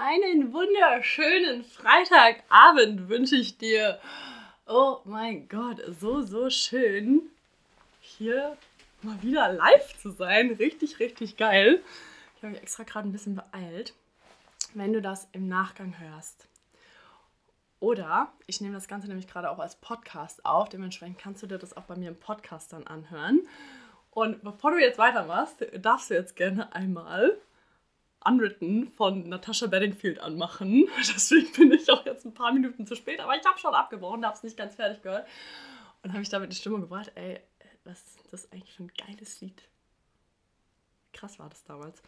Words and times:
einen 0.00 0.54
wunderschönen 0.54 1.62
Freitagabend 1.62 3.10
wünsche 3.10 3.36
ich 3.36 3.58
dir. 3.58 4.00
Oh 4.66 4.98
mein 5.04 5.46
Gott, 5.46 5.82
so, 6.00 6.22
so 6.22 6.48
schön, 6.48 7.28
hier 8.00 8.56
mal 9.02 9.20
wieder 9.22 9.52
live 9.52 9.98
zu 9.98 10.10
sein. 10.10 10.52
Richtig, 10.52 11.00
richtig 11.00 11.36
geil. 11.36 11.82
Ich 12.36 12.42
habe 12.42 12.52
mich 12.52 12.62
extra 12.62 12.84
gerade 12.84 13.08
ein 13.08 13.12
bisschen 13.12 13.34
beeilt. 13.34 13.92
Wenn 14.72 14.94
du 14.94 15.02
das 15.02 15.28
im 15.32 15.48
Nachgang 15.48 15.94
hörst. 15.98 16.46
Oder 17.78 18.32
ich 18.46 18.62
nehme 18.62 18.74
das 18.74 18.88
Ganze 18.88 19.06
nämlich 19.06 19.28
gerade 19.28 19.50
auch 19.50 19.58
als 19.58 19.76
Podcast 19.76 20.46
auf. 20.46 20.70
Dementsprechend 20.70 21.18
kannst 21.18 21.42
du 21.42 21.46
dir 21.46 21.58
das 21.58 21.76
auch 21.76 21.84
bei 21.84 21.96
mir 21.96 22.08
im 22.08 22.18
Podcast 22.18 22.72
dann 22.72 22.86
anhören. 22.86 23.46
Und 24.12 24.42
bevor 24.42 24.70
du 24.70 24.78
jetzt 24.78 24.98
weitermachst, 24.98 25.66
darfst 25.74 26.08
du 26.08 26.14
jetzt 26.14 26.36
gerne 26.36 26.74
einmal 26.74 27.36
Unwritten 28.24 28.90
von 28.90 29.28
Natasha 29.28 29.66
Bedingfield 29.66 30.18
anmachen. 30.18 30.88
Deswegen 30.98 31.52
bin 31.52 31.72
ich 31.72 31.90
auch 31.90 32.04
jetzt 32.04 32.24
ein 32.24 32.34
paar 32.34 32.52
Minuten 32.52 32.86
zu 32.86 32.94
spät, 32.94 33.20
aber 33.20 33.36
ich 33.36 33.44
habe 33.44 33.58
schon 33.58 33.74
abgebrochen, 33.74 34.24
habe 34.24 34.36
es 34.36 34.42
nicht 34.42 34.56
ganz 34.56 34.74
fertig 34.74 35.02
gehört. 35.02 35.26
Und 36.02 36.12
habe 36.12 36.22
ich 36.22 36.28
damit 36.28 36.52
die 36.52 36.56
Stimme 36.56 36.80
gebracht, 36.80 37.12
ey, 37.14 37.40
was 37.84 37.98
ist 37.98 38.32
das 38.32 38.52
eigentlich 38.52 38.72
für 38.74 38.84
ein 38.84 38.92
geiles 39.06 39.40
Lied? 39.40 39.62
Krass 41.12 41.38
war 41.38 41.48
das 41.48 41.64
damals. 41.64 42.02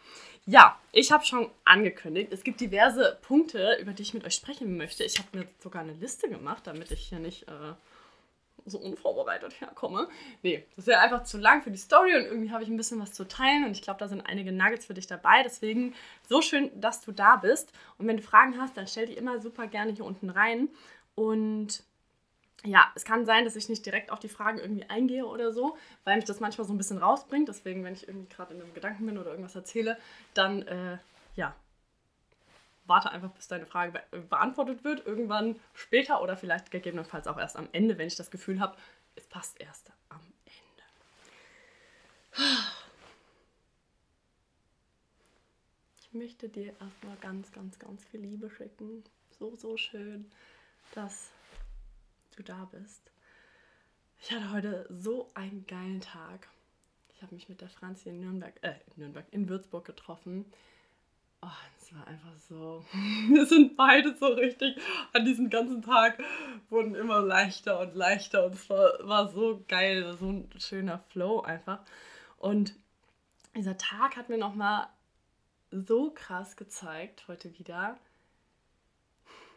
Ja, 0.47 0.79
ich 0.93 1.11
habe 1.11 1.25
schon 1.25 1.51
angekündigt, 1.65 2.33
es 2.33 2.45
gibt 2.45 2.61
diverse 2.61 3.19
Punkte, 3.23 3.77
über 3.81 3.93
die 3.93 4.03
ich 4.03 4.15
mit 4.15 4.25
euch 4.25 4.35
sprechen 4.35 4.77
möchte. 4.77 5.05
Ich 5.05 5.19
habe 5.19 5.37
mir 5.37 5.49
sogar 5.59 5.83
eine 5.83 5.95
Liste 5.95 6.29
gemacht, 6.29 6.67
damit 6.67 6.91
ich 6.93 7.09
hier 7.09 7.19
nicht 7.19 7.49
äh, 7.49 7.75
so 8.67 8.79
unvorbereitet 8.79 9.61
herkomme. 9.61 10.09
Nee, 10.43 10.65
das 10.77 10.87
wäre 10.87 11.01
einfach 11.01 11.25
zu 11.25 11.39
lang 11.39 11.63
für 11.63 11.71
die 11.71 11.79
Story 11.79 12.15
und 12.15 12.25
irgendwie 12.25 12.51
habe 12.51 12.63
ich 12.63 12.69
ein 12.69 12.77
bisschen 12.77 13.01
was 13.01 13.13
zu 13.13 13.27
teilen 13.27 13.65
und 13.65 13.73
ich 13.73 13.83
glaube, 13.83 13.99
da 13.99 14.09
sind 14.09 14.21
einige 14.21 14.53
Nuggets 14.53 14.87
für 14.87 14.95
dich 14.95 15.07
dabei. 15.07 15.43
Deswegen 15.43 15.95
so 16.29 16.43
schön, 16.43 16.71
dass 16.81 17.01
du 17.01 17.13
da 17.13 17.37
bist. 17.37 17.73
Und 17.99 18.07
wenn 18.07 18.17
du 18.17 18.23
Fragen 18.23 18.61
hast, 18.61 18.77
dann 18.77 18.87
stell 18.87 19.07
die 19.07 19.15
immer 19.15 19.41
super 19.41 19.67
gerne 19.67 19.93
hier 19.93 20.05
unten 20.05 20.31
rein. 20.31 20.69
Und 21.15 21.85
ja, 22.65 22.91
es 22.95 23.05
kann 23.05 23.27
sein, 23.27 23.45
dass 23.45 23.57
ich 23.57 23.69
nicht 23.69 23.85
direkt 23.85 24.13
auf 24.13 24.21
die 24.21 24.29
Fragen 24.29 24.59
irgendwie 24.59 24.89
eingehe 24.89 25.27
oder 25.27 25.53
so, 25.53 25.77
weil 26.05 26.17
mich 26.17 26.25
das 26.25 26.41
manchmal 26.41 26.67
so 26.67 26.73
ein 26.73 26.79
bisschen 26.79 26.99
rausbringt. 26.99 27.49
Deswegen, 27.49 27.85
wenn 27.85 27.95
ich 27.95 28.07
irgendwie 28.07 28.29
gerade 28.29 28.55
in 28.55 28.63
einem 28.63 28.75
Gedanken 28.75 29.07
bin 29.07 29.19
oder 29.19 29.31
irgendwas 29.31 29.57
erzähle, 29.57 29.99
dann 30.35 30.63
äh, 30.63 30.99
ja, 31.35 31.55
warte 32.85 33.11
einfach, 33.11 33.31
bis 33.31 33.49
deine 33.49 33.67
Frage 33.67 33.93
be 34.11 34.21
beantwortet 34.21 34.85
wird, 34.85 35.07
irgendwann 35.07 35.59
später 35.75 36.23
oder 36.23 36.37
vielleicht 36.37 36.71
gegebenenfalls 36.71 37.27
auch 37.27 37.39
erst 37.39 37.57
am 37.57 37.69
Ende, 37.73 37.99
wenn 37.99 38.07
ich 38.07 38.17
das 38.17 38.31
Gefühl 38.31 38.61
habe, 38.61 38.77
es 39.15 39.27
passt 39.27 39.61
erst 39.61 39.91
am 40.09 40.21
Ende. 40.45 40.83
Ich 46.01 46.13
möchte 46.13 46.49
dir 46.49 46.75
erstmal 46.81 47.17
ganz, 47.21 47.53
ganz, 47.53 47.79
ganz 47.79 48.05
viel 48.05 48.21
Liebe 48.21 48.51
schicken. 48.51 49.03
So, 49.39 49.57
so 49.57 49.77
schön, 49.77 50.31
dass 50.95 51.31
du 52.37 52.43
da 52.43 52.67
bist. 52.67 53.11
Ich 54.21 54.31
hatte 54.31 54.53
heute 54.53 54.87
so 54.91 55.31
einen 55.35 55.67
geilen 55.67 56.01
Tag. 56.01 56.49
Ich 57.15 57.23
habe 57.23 57.35
mich 57.35 57.49
mit 57.49 57.61
der 57.61 57.69
Franzi 57.69 58.11
in 58.11 58.21
Nürnberg, 58.21 58.55
äh, 58.63 58.75
in 58.95 59.03
Nürnberg, 59.03 59.27
in 59.31 59.49
Würzburg 59.49 59.85
getroffen. 59.85 60.45
Oh, 61.43 61.49
es 61.81 61.93
war 61.93 62.07
einfach 62.07 62.39
so. 62.49 62.85
Wir 62.93 63.45
sind 63.47 63.77
beide 63.77 64.17
so 64.17 64.27
richtig 64.27 64.77
an 65.13 65.25
diesem 65.25 65.51
ganzen 65.51 65.83
Tag 65.83 66.23
wurden 66.71 66.95
immer 66.95 67.21
leichter 67.21 67.81
und 67.81 67.95
leichter 67.95 68.47
und 68.47 68.55
es 68.55 68.71
war, 68.71 68.93
war 69.07 69.29
so 69.29 69.65
geil, 69.67 70.17
so 70.19 70.27
ein 70.31 70.51
schöner 70.59 71.01
Flow 71.11 71.41
einfach. 71.41 71.81
Und 72.39 72.75
dieser 73.57 73.77
Tag 73.77 74.17
hat 74.17 74.29
mir 74.29 74.39
nochmal 74.39 74.89
so 75.71 76.13
krass 76.13 76.57
gezeigt, 76.57 77.27
heute 77.27 77.59
wieder. 77.59 77.99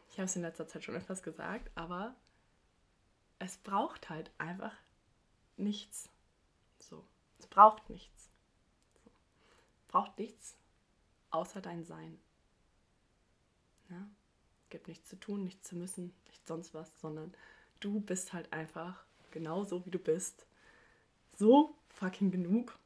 Ich 0.10 0.18
habe 0.18 0.26
es 0.26 0.36
in 0.36 0.42
letzter 0.42 0.68
Zeit 0.68 0.84
schon 0.84 0.96
etwas 0.96 1.22
gesagt, 1.22 1.70
aber 1.76 2.16
es 3.38 3.58
braucht 3.58 4.10
halt 4.10 4.32
einfach 4.40 4.74
nichts. 5.58 6.10
So, 6.80 7.06
es 7.38 7.48
braucht 7.48 7.90
nichts. 7.90 8.30
So. 9.04 9.12
Braucht 9.88 10.18
nichts 10.18 10.56
außer 11.36 11.62
dein 11.62 11.84
Sein. 11.84 12.20
Ja? 13.90 14.08
Gibt 14.70 14.88
nichts 14.88 15.10
zu 15.10 15.20
tun, 15.20 15.44
nichts 15.44 15.68
zu 15.68 15.76
müssen, 15.76 16.14
nichts 16.28 16.48
sonst 16.48 16.74
was, 16.74 16.90
sondern 17.00 17.34
du 17.80 18.00
bist 18.00 18.34
halt 18.34 18.52
einfach 18.52 19.04
genauso 19.32 19.86
wie 19.86 19.92
du 19.92 20.00
bist. 20.00 20.46
So 21.38 21.76
fucking 21.90 22.32
genug. 22.32 22.78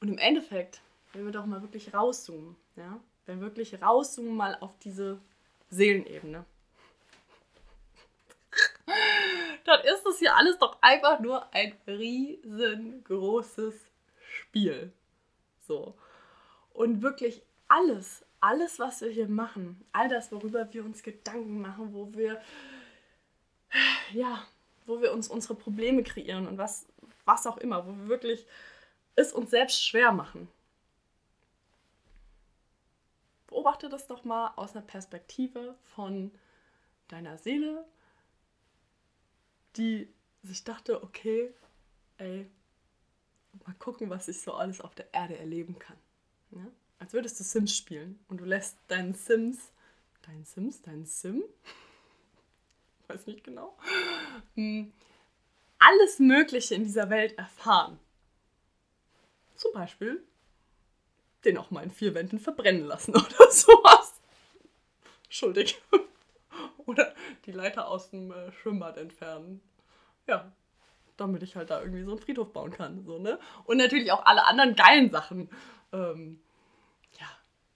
Und 0.00 0.08
im 0.08 0.18
Endeffekt, 0.18 0.82
wenn 1.12 1.24
wir 1.24 1.32
doch 1.32 1.46
mal 1.46 1.62
wirklich 1.62 1.94
rauszoomen, 1.94 2.56
ja, 2.76 3.00
wenn 3.26 3.40
wir 3.40 3.46
wirklich 3.46 3.80
rauszoomen 3.80 4.34
mal 4.34 4.58
auf 4.60 4.76
diese 4.80 5.20
Seelenebene, 5.70 6.44
dann 9.64 9.80
ist 9.80 10.02
das 10.04 10.18
hier 10.18 10.34
alles 10.36 10.58
doch 10.58 10.76
einfach 10.82 11.20
nur 11.20 11.54
ein 11.54 11.74
riesengroßes 11.86 13.74
Spiel. 14.20 14.92
So. 15.60 15.94
Und 16.72 17.02
wirklich 17.02 17.42
alles, 17.72 18.22
alles, 18.40 18.78
was 18.78 19.00
wir 19.00 19.08
hier 19.08 19.28
machen, 19.28 19.82
all 19.92 20.08
das, 20.08 20.30
worüber 20.30 20.70
wir 20.74 20.84
uns 20.84 21.02
Gedanken 21.02 21.62
machen, 21.62 21.94
wo 21.94 22.12
wir, 22.12 22.40
ja, 24.12 24.46
wo 24.84 25.00
wir 25.00 25.12
uns 25.12 25.28
unsere 25.28 25.54
Probleme 25.54 26.02
kreieren 26.02 26.46
und 26.46 26.58
was, 26.58 26.86
was 27.24 27.46
auch 27.46 27.56
immer, 27.56 27.86
wo 27.86 27.92
wir 27.92 28.08
wirklich 28.08 28.46
es 29.14 29.32
uns 29.32 29.50
selbst 29.50 29.84
schwer 29.84 30.12
machen. 30.12 30.48
Beobachte 33.46 33.88
das 33.88 34.06
doch 34.06 34.24
mal 34.24 34.52
aus 34.56 34.76
einer 34.76 34.84
Perspektive 34.84 35.74
von 35.94 36.30
deiner 37.08 37.38
Seele, 37.38 37.86
die 39.76 40.12
sich 40.42 40.64
dachte, 40.64 41.02
okay, 41.02 41.54
ey, 42.18 42.46
mal 43.66 43.74
gucken, 43.78 44.10
was 44.10 44.28
ich 44.28 44.40
so 44.42 44.54
alles 44.54 44.80
auf 44.80 44.94
der 44.94 45.12
Erde 45.14 45.38
erleben 45.38 45.78
kann. 45.78 45.96
Ja? 46.50 46.66
Als 47.02 47.12
würdest 47.12 47.40
du 47.40 47.42
Sims 47.42 47.76
spielen 47.76 48.24
und 48.28 48.40
du 48.40 48.44
lässt 48.44 48.78
deinen 48.86 49.12
Sims, 49.12 49.72
deinen 50.24 50.44
Sims, 50.44 50.82
deinen 50.82 51.04
Sim, 51.04 51.42
weiß 53.08 53.26
nicht 53.26 53.42
genau, 53.42 53.76
hm, 54.54 54.92
alles 55.80 56.20
Mögliche 56.20 56.76
in 56.76 56.84
dieser 56.84 57.10
Welt 57.10 57.36
erfahren. 57.36 57.98
Zum 59.56 59.72
Beispiel 59.72 60.22
den 61.44 61.58
auch 61.58 61.72
mal 61.72 61.82
in 61.82 61.90
vier 61.90 62.14
Wänden 62.14 62.38
verbrennen 62.38 62.84
lassen 62.84 63.10
oder 63.16 63.50
sowas. 63.50 64.20
Schuldig. 65.28 65.82
Oder 66.86 67.14
die 67.46 67.52
Leiter 67.52 67.88
aus 67.88 68.10
dem 68.10 68.32
äh, 68.32 68.52
Schwimmbad 68.52 68.98
entfernen. 68.98 69.62
Ja, 70.26 70.52
damit 71.16 71.42
ich 71.42 71.56
halt 71.56 71.70
da 71.70 71.80
irgendwie 71.80 72.02
so 72.02 72.10
einen 72.10 72.20
Friedhof 72.20 72.52
bauen 72.52 72.70
kann. 72.70 73.04
So, 73.04 73.18
ne? 73.18 73.38
Und 73.64 73.78
natürlich 73.78 74.12
auch 74.12 74.26
alle 74.26 74.44
anderen 74.44 74.76
geilen 74.76 75.10
Sachen. 75.10 75.48
Ähm, 75.92 76.40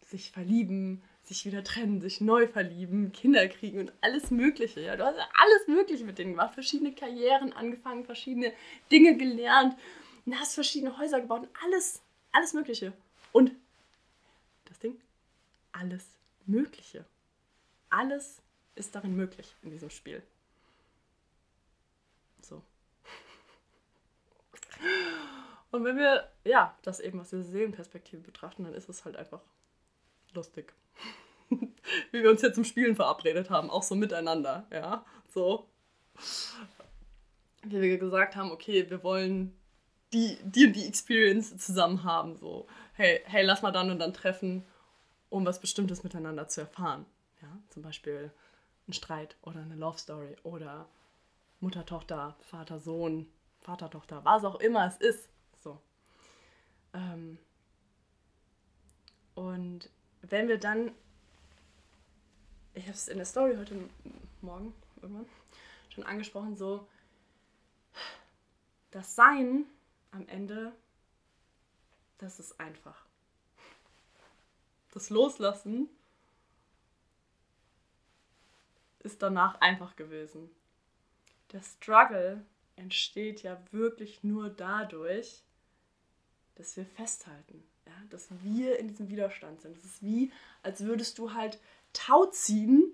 sich 0.06 0.30
verlieben, 0.30 1.02
sich 1.24 1.44
wieder 1.44 1.64
trennen, 1.64 2.00
sich 2.00 2.20
neu 2.20 2.46
verlieben, 2.46 3.12
Kinder 3.12 3.46
kriegen 3.48 3.80
und 3.80 3.92
alles 4.00 4.30
Mögliche. 4.30 4.80
Ja, 4.80 4.96
du 4.96 5.04
hast 5.04 5.18
alles 5.18 5.68
Mögliche 5.68 6.04
mit 6.04 6.18
denen 6.18 6.32
gemacht, 6.32 6.54
verschiedene 6.54 6.94
Karrieren 6.94 7.52
angefangen, 7.52 8.04
verschiedene 8.04 8.52
Dinge 8.90 9.16
gelernt, 9.16 9.76
und 10.26 10.38
hast 10.38 10.54
verschiedene 10.54 10.98
Häuser 10.98 11.20
gebaut 11.20 11.42
und 11.42 11.50
alles, 11.64 12.02
alles 12.32 12.52
Mögliche. 12.52 12.92
Und 13.32 13.52
das 14.66 14.78
Ding, 14.80 15.00
alles 15.72 16.04
Mögliche. 16.46 17.04
Alles 17.88 18.42
ist 18.74 18.94
darin 18.94 19.16
möglich 19.16 19.54
in 19.62 19.70
diesem 19.70 19.90
Spiel. 19.90 20.22
So. 22.42 22.62
Und 25.70 25.84
wenn 25.84 25.96
wir, 25.96 26.30
ja, 26.44 26.76
das 26.82 27.00
eben 27.00 27.20
aus 27.20 27.30
der 27.30 27.42
Seelenperspektive 27.42 28.22
betrachten, 28.22 28.64
dann 28.64 28.74
ist 28.74 28.88
es 28.88 29.04
halt 29.04 29.16
einfach 29.16 29.40
lustig. 30.36 30.72
Wie 31.48 32.22
wir 32.22 32.30
uns 32.30 32.40
hier 32.40 32.52
zum 32.52 32.64
Spielen 32.64 32.94
verabredet 32.94 33.50
haben, 33.50 33.70
auch 33.70 33.82
so 33.82 33.94
miteinander, 33.94 34.66
ja, 34.72 35.04
so. 35.26 35.68
Wie 37.62 37.80
wir 37.80 37.98
gesagt 37.98 38.36
haben, 38.36 38.52
okay, 38.52 38.88
wir 38.88 39.02
wollen 39.02 39.56
die, 40.12 40.38
die 40.42 40.66
und 40.66 40.72
die 40.74 40.86
Experience 40.86 41.56
zusammen 41.56 42.04
haben, 42.04 42.36
so. 42.36 42.66
Hey, 42.92 43.20
hey, 43.24 43.44
lass 43.44 43.62
mal 43.62 43.72
dann 43.72 43.90
und 43.90 43.98
dann 43.98 44.14
treffen, 44.14 44.64
um 45.28 45.44
was 45.44 45.60
Bestimmtes 45.60 46.04
miteinander 46.04 46.48
zu 46.48 46.62
erfahren. 46.62 47.04
Ja, 47.42 47.48
zum 47.68 47.82
Beispiel 47.82 48.30
ein 48.88 48.92
Streit 48.92 49.36
oder 49.42 49.60
eine 49.60 49.74
Love 49.74 49.98
Story 49.98 50.36
oder 50.42 50.88
Mutter, 51.60 51.84
Tochter, 51.84 52.36
Vater, 52.40 52.78
Sohn, 52.78 53.28
Vater, 53.60 53.90
Tochter, 53.90 54.24
was 54.24 54.44
auch 54.44 54.60
immer 54.60 54.86
es 54.86 54.96
ist. 54.96 55.28
So. 55.60 55.80
Ähm, 56.94 57.38
und 59.34 59.90
wenn 60.30 60.48
wir 60.48 60.58
dann, 60.58 60.92
ich 62.74 62.84
habe 62.84 62.92
es 62.92 63.08
in 63.08 63.16
der 63.16 63.26
Story 63.26 63.56
heute 63.56 63.88
Morgen 64.40 64.74
irgendwann 65.00 65.26
schon 65.90 66.04
angesprochen, 66.04 66.56
so 66.56 66.86
das 68.90 69.14
Sein 69.14 69.64
am 70.10 70.28
Ende, 70.28 70.72
das 72.18 72.38
ist 72.38 72.58
einfach. 72.60 73.04
Das 74.92 75.10
Loslassen 75.10 75.88
ist 79.00 79.22
danach 79.22 79.60
einfach 79.60 79.96
gewesen. 79.96 80.50
Der 81.52 81.62
Struggle 81.62 82.44
entsteht 82.76 83.42
ja 83.42 83.62
wirklich 83.70 84.24
nur 84.24 84.48
dadurch, 84.48 85.42
dass 86.56 86.76
wir 86.76 86.86
festhalten, 86.86 87.62
ja? 87.86 87.92
dass 88.10 88.28
wir 88.42 88.78
in 88.78 88.88
diesem 88.88 89.08
Widerstand 89.08 89.60
sind. 89.60 89.76
Es 89.76 89.84
ist 89.84 90.02
wie, 90.02 90.32
als 90.62 90.84
würdest 90.84 91.18
du 91.18 91.32
halt 91.32 91.58
Tau 91.92 92.26
ziehen 92.26 92.92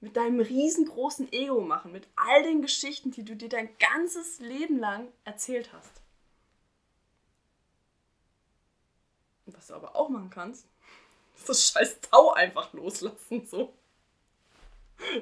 mit 0.00 0.16
deinem 0.16 0.40
riesengroßen 0.40 1.32
Ego 1.32 1.60
machen, 1.60 1.92
mit 1.92 2.08
all 2.16 2.42
den 2.42 2.62
Geschichten, 2.62 3.10
die 3.10 3.24
du 3.24 3.36
dir 3.36 3.48
dein 3.48 3.68
ganzes 3.78 4.40
Leben 4.40 4.78
lang 4.78 5.08
erzählt 5.24 5.72
hast. 5.72 6.00
Und 9.46 9.56
was 9.56 9.66
du 9.66 9.74
aber 9.74 9.96
auch 9.96 10.08
machen 10.08 10.30
kannst, 10.30 10.66
ist 11.36 11.48
das 11.48 11.68
scheiß 11.68 12.00
Tau 12.02 12.32
einfach 12.32 12.72
loslassen, 12.72 13.46
so. 13.46 13.74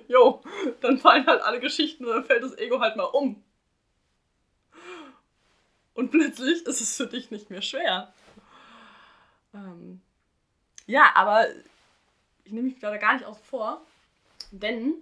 Jo, 0.08 0.42
dann 0.80 0.98
fallen 0.98 1.26
halt 1.26 1.40
alle 1.42 1.60
Geschichten 1.60 2.04
und 2.04 2.10
dann 2.10 2.24
fällt 2.24 2.42
das 2.42 2.58
Ego 2.58 2.80
halt 2.80 2.96
mal 2.96 3.04
um. 3.04 3.42
Und 5.98 6.12
plötzlich 6.12 6.64
ist 6.64 6.80
es 6.80 6.96
für 6.96 7.08
dich 7.08 7.32
nicht 7.32 7.50
mehr 7.50 7.60
schwer. 7.60 8.14
Ähm, 9.52 10.00
ja, 10.86 11.10
aber 11.16 11.48
ich 12.44 12.52
nehme 12.52 12.68
mich 12.68 12.78
gerade 12.78 13.00
gar 13.00 13.14
nicht 13.14 13.24
aus 13.24 13.40
vor, 13.40 13.84
denn 14.52 14.94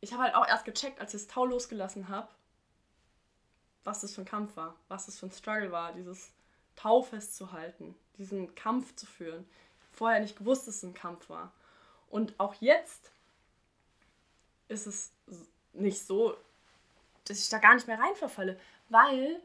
ich 0.00 0.14
habe 0.14 0.22
halt 0.22 0.36
auch 0.36 0.48
erst 0.48 0.64
gecheckt, 0.64 1.02
als 1.02 1.12
ich 1.12 1.20
das 1.20 1.34
Tau 1.34 1.44
losgelassen 1.44 2.08
habe, 2.08 2.28
was 3.84 4.00
das 4.00 4.14
für 4.14 4.22
ein 4.22 4.24
Kampf 4.24 4.56
war, 4.56 4.74
was 4.88 5.04
das 5.04 5.18
für 5.18 5.26
ein 5.26 5.32
Struggle 5.32 5.70
war, 5.70 5.92
dieses 5.92 6.30
Tau 6.74 7.02
festzuhalten, 7.02 7.94
diesen 8.16 8.54
Kampf 8.54 8.96
zu 8.96 9.04
führen. 9.04 9.46
Vorher 9.92 10.20
nicht 10.20 10.38
gewusst, 10.38 10.66
dass 10.66 10.76
es 10.76 10.82
ein 10.82 10.94
Kampf 10.94 11.28
war. 11.28 11.52
Und 12.08 12.40
auch 12.40 12.54
jetzt 12.62 13.10
ist 14.68 14.86
es 14.86 15.12
nicht 15.74 16.06
so, 16.06 16.38
dass 17.26 17.38
ich 17.38 17.50
da 17.50 17.58
gar 17.58 17.74
nicht 17.74 17.86
mehr 17.86 17.98
reinverfalle, 17.98 18.58
weil 18.92 19.40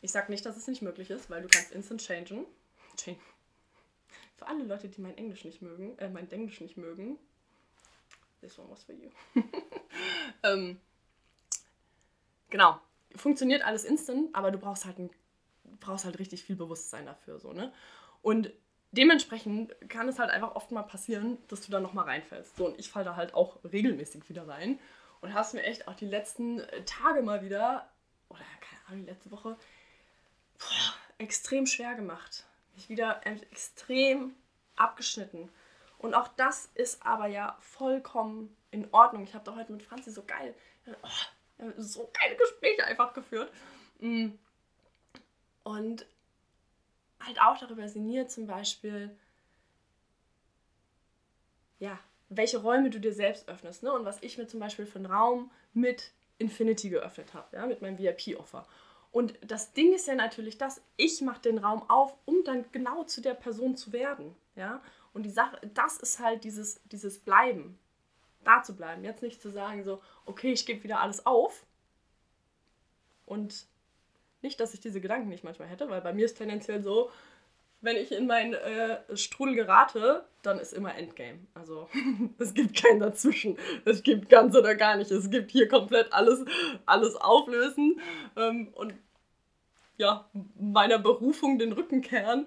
ich 0.00 0.12
sage 0.12 0.32
nicht, 0.32 0.44
dass 0.46 0.56
es 0.56 0.66
nicht 0.66 0.82
möglich 0.82 1.10
ist, 1.10 1.30
weil 1.30 1.42
du 1.42 1.48
kannst 1.48 1.72
instant 1.72 2.02
changen. 2.02 2.46
Change. 2.96 3.20
Für 4.36 4.46
alle 4.46 4.64
Leute, 4.64 4.88
die 4.88 5.00
mein 5.00 5.16
Englisch 5.18 5.44
nicht 5.44 5.60
mögen, 5.60 5.98
äh, 5.98 6.08
mein 6.08 6.30
Englisch 6.30 6.60
nicht 6.60 6.76
mögen, 6.76 7.18
this 8.40 8.58
one 8.58 8.70
was 8.70 8.82
for 8.82 8.94
you. 8.94 9.10
ähm, 10.42 10.80
genau, 12.48 12.80
funktioniert 13.14 13.62
alles 13.62 13.84
instant, 13.84 14.34
aber 14.34 14.50
du 14.50 14.58
brauchst 14.58 14.86
halt 14.86 14.98
ein, 14.98 15.10
brauchst 15.78 16.06
halt 16.06 16.18
richtig 16.18 16.42
viel 16.42 16.56
Bewusstsein 16.56 17.04
dafür, 17.04 17.38
so 17.38 17.52
ne. 17.52 17.72
Und 18.22 18.50
dementsprechend 18.92 19.74
kann 19.90 20.08
es 20.08 20.18
halt 20.18 20.30
einfach 20.30 20.56
oft 20.56 20.70
mal 20.72 20.82
passieren, 20.82 21.38
dass 21.48 21.60
du 21.60 21.70
da 21.70 21.80
nochmal 21.80 22.06
reinfällst. 22.06 22.56
So, 22.56 22.66
und 22.66 22.78
ich 22.78 22.90
falle 22.90 23.04
da 23.04 23.16
halt 23.16 23.34
auch 23.34 23.58
regelmäßig 23.64 24.28
wieder 24.28 24.48
rein. 24.48 24.78
Und 25.20 25.34
hast 25.34 25.52
mir 25.52 25.62
echt 25.62 25.86
auch 25.86 25.94
die 25.94 26.06
letzten 26.06 26.62
Tage 26.86 27.20
mal 27.20 27.42
wieder, 27.44 27.89
oder 28.30 28.40
keine 28.60 28.80
Ahnung, 28.88 29.06
letzte 29.06 29.30
Woche, 29.30 29.56
boah, 30.58 30.94
extrem 31.18 31.66
schwer 31.66 31.94
gemacht. 31.94 32.44
Mich 32.74 32.88
wieder 32.88 33.26
extrem 33.26 34.34
abgeschnitten. 34.76 35.50
Und 35.98 36.14
auch 36.14 36.28
das 36.28 36.70
ist 36.74 37.04
aber 37.04 37.26
ja 37.26 37.58
vollkommen 37.60 38.56
in 38.70 38.88
Ordnung. 38.92 39.24
Ich 39.24 39.34
habe 39.34 39.44
da 39.44 39.54
heute 39.54 39.72
mit 39.72 39.82
Franzi 39.82 40.10
so 40.10 40.22
geil, 40.22 40.54
oh, 41.02 41.68
so 41.76 42.10
geile 42.18 42.36
Gespräche 42.36 42.84
einfach 42.84 43.12
geführt. 43.12 43.52
Mm. 43.98 44.30
Und 45.62 46.06
halt 47.20 47.40
auch 47.40 47.58
darüber 47.58 47.86
sinniert, 47.86 48.30
zum 48.30 48.46
Beispiel, 48.46 49.14
ja, 51.78 51.98
welche 52.30 52.58
Räume 52.58 52.90
du 52.90 52.98
dir 52.98 53.12
selbst 53.12 53.48
öffnest. 53.48 53.82
Ne? 53.82 53.92
Und 53.92 54.04
was 54.04 54.22
ich 54.22 54.38
mir 54.38 54.46
zum 54.46 54.60
Beispiel 54.60 54.86
für 54.86 54.98
einen 54.98 55.06
Raum 55.06 55.50
mit 55.74 56.12
Infinity 56.40 56.90
geöffnet 56.90 57.34
habe, 57.34 57.56
ja, 57.56 57.66
mit 57.66 57.82
meinem 57.82 57.98
VIP-Offer. 57.98 58.66
Und 59.12 59.34
das 59.44 59.72
Ding 59.72 59.92
ist 59.92 60.06
ja 60.06 60.14
natürlich 60.14 60.56
das, 60.56 60.80
ich 60.96 61.20
mache 61.20 61.42
den 61.42 61.58
Raum 61.58 61.88
auf, 61.88 62.16
um 62.26 62.44
dann 62.44 62.64
genau 62.72 63.04
zu 63.04 63.20
der 63.20 63.34
Person 63.34 63.76
zu 63.76 63.92
werden. 63.92 64.36
Ja? 64.54 64.82
Und 65.12 65.24
die 65.24 65.30
Sache, 65.30 65.58
das 65.74 65.96
ist 65.96 66.20
halt 66.20 66.44
dieses, 66.44 66.80
dieses 66.84 67.18
Bleiben. 67.18 67.78
Da 68.44 68.62
zu 68.62 68.74
bleiben. 68.74 69.04
Jetzt 69.04 69.22
nicht 69.22 69.42
zu 69.42 69.50
sagen, 69.50 69.84
so, 69.84 70.00
okay, 70.24 70.52
ich 70.52 70.64
gebe 70.64 70.84
wieder 70.84 71.00
alles 71.00 71.26
auf 71.26 71.66
und 73.26 73.66
nicht, 74.42 74.58
dass 74.60 74.72
ich 74.72 74.80
diese 74.80 75.00
Gedanken 75.00 75.28
nicht 75.28 75.44
manchmal 75.44 75.68
hätte, 75.68 75.90
weil 75.90 76.00
bei 76.00 76.14
mir 76.14 76.24
ist 76.24 76.38
tendenziell 76.38 76.82
so, 76.82 77.10
wenn 77.82 77.96
ich 77.96 78.12
in 78.12 78.26
meinen 78.26 78.54
äh, 78.54 79.16
Strudel 79.16 79.54
gerate, 79.54 80.24
dann 80.42 80.58
ist 80.58 80.72
immer 80.72 80.94
Endgame. 80.94 81.40
Also 81.54 81.88
es 82.38 82.54
gibt 82.54 82.82
keinen 82.82 83.00
dazwischen. 83.00 83.58
Es 83.84 84.02
gibt 84.02 84.28
ganz 84.28 84.54
oder 84.54 84.74
gar 84.74 84.96
nicht. 84.96 85.10
Es 85.10 85.30
gibt 85.30 85.50
hier 85.50 85.68
komplett 85.68 86.12
alles, 86.12 86.44
alles 86.86 87.16
auflösen 87.16 88.00
ähm, 88.36 88.68
und 88.74 88.94
ja, 89.96 90.30
meiner 90.58 90.98
Berufung 90.98 91.58
den 91.58 91.72
Rücken 91.72 92.00
kehren 92.00 92.46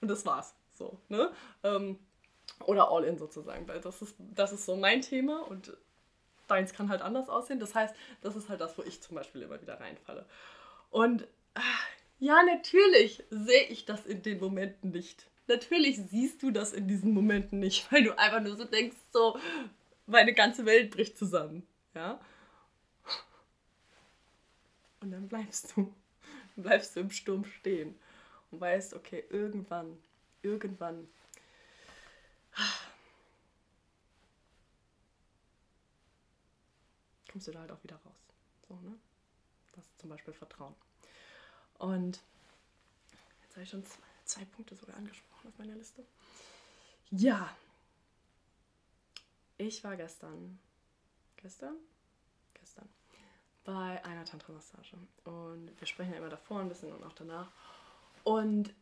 und 0.00 0.08
das 0.08 0.26
war's. 0.26 0.54
So, 0.74 0.98
ne? 1.08 1.30
Ähm, 1.62 1.98
oder 2.64 2.90
all 2.90 3.04
in 3.04 3.18
sozusagen, 3.18 3.66
weil 3.68 3.80
das 3.80 4.02
ist, 4.02 4.16
das 4.18 4.52
ist 4.52 4.66
so 4.66 4.76
mein 4.76 5.00
Thema 5.00 5.46
und 5.48 5.76
deins 6.48 6.72
kann 6.72 6.88
halt 6.88 7.02
anders 7.02 7.28
aussehen. 7.28 7.60
Das 7.60 7.74
heißt, 7.74 7.94
das 8.20 8.36
ist 8.36 8.48
halt 8.48 8.60
das, 8.60 8.76
wo 8.78 8.82
ich 8.82 9.00
zum 9.00 9.16
Beispiel 9.16 9.42
immer 9.42 9.60
wieder 9.60 9.80
reinfalle. 9.80 10.26
Und 10.90 11.26
ach, 11.54 11.86
ja, 12.22 12.42
natürlich 12.44 13.24
sehe 13.30 13.64
ich 13.64 13.84
das 13.84 14.06
in 14.06 14.22
den 14.22 14.38
Momenten 14.38 14.92
nicht. 14.92 15.28
Natürlich 15.48 15.96
siehst 15.96 16.40
du 16.44 16.52
das 16.52 16.72
in 16.72 16.86
diesen 16.86 17.12
Momenten 17.12 17.58
nicht, 17.58 17.90
weil 17.92 18.04
du 18.04 18.16
einfach 18.16 18.40
nur 18.40 18.54
so 18.54 18.64
denkst, 18.64 18.96
so, 19.12 19.36
meine 20.06 20.32
ganze 20.32 20.64
Welt 20.64 20.92
bricht 20.92 21.18
zusammen. 21.18 21.66
Ja? 21.94 22.20
Und 25.00 25.10
dann 25.10 25.26
bleibst 25.26 25.74
du, 25.74 25.92
bleibst 26.56 26.94
du 26.94 27.00
im 27.00 27.10
Sturm 27.10 27.44
stehen 27.44 27.98
und 28.52 28.60
weißt, 28.60 28.94
okay, 28.94 29.24
irgendwann, 29.28 30.00
irgendwann 30.42 31.08
kommst 37.32 37.48
du 37.48 37.50
da 37.50 37.62
halt 37.62 37.72
auch 37.72 37.82
wieder 37.82 37.96
raus. 37.96 38.28
So, 38.68 38.76
ne? 38.76 38.96
Das 39.72 39.84
ist 39.84 39.98
zum 39.98 40.10
Beispiel 40.10 40.34
Vertrauen. 40.34 40.76
Und 41.78 42.20
jetzt 43.42 43.54
habe 43.54 43.62
ich 43.62 43.70
schon 43.70 43.84
zwei, 43.84 44.02
zwei 44.24 44.44
Punkte 44.44 44.74
sogar 44.74 44.96
angesprochen 44.96 45.48
auf 45.48 45.58
meiner 45.58 45.74
Liste. 45.74 46.04
Ja, 47.10 47.54
ich 49.58 49.84
war 49.84 49.96
gestern, 49.96 50.58
gestern? 51.36 51.76
Gestern, 52.54 52.88
bei 53.64 54.04
einer 54.04 54.24
Tantra-Massage. 54.24 54.96
Und 55.24 55.70
wir 55.78 55.86
sprechen 55.86 56.12
ja 56.12 56.18
immer 56.18 56.30
davor 56.30 56.60
ein 56.60 56.68
bisschen 56.68 56.92
und 56.92 57.04
auch 57.04 57.12
danach. 57.12 57.48
Und 58.24 58.72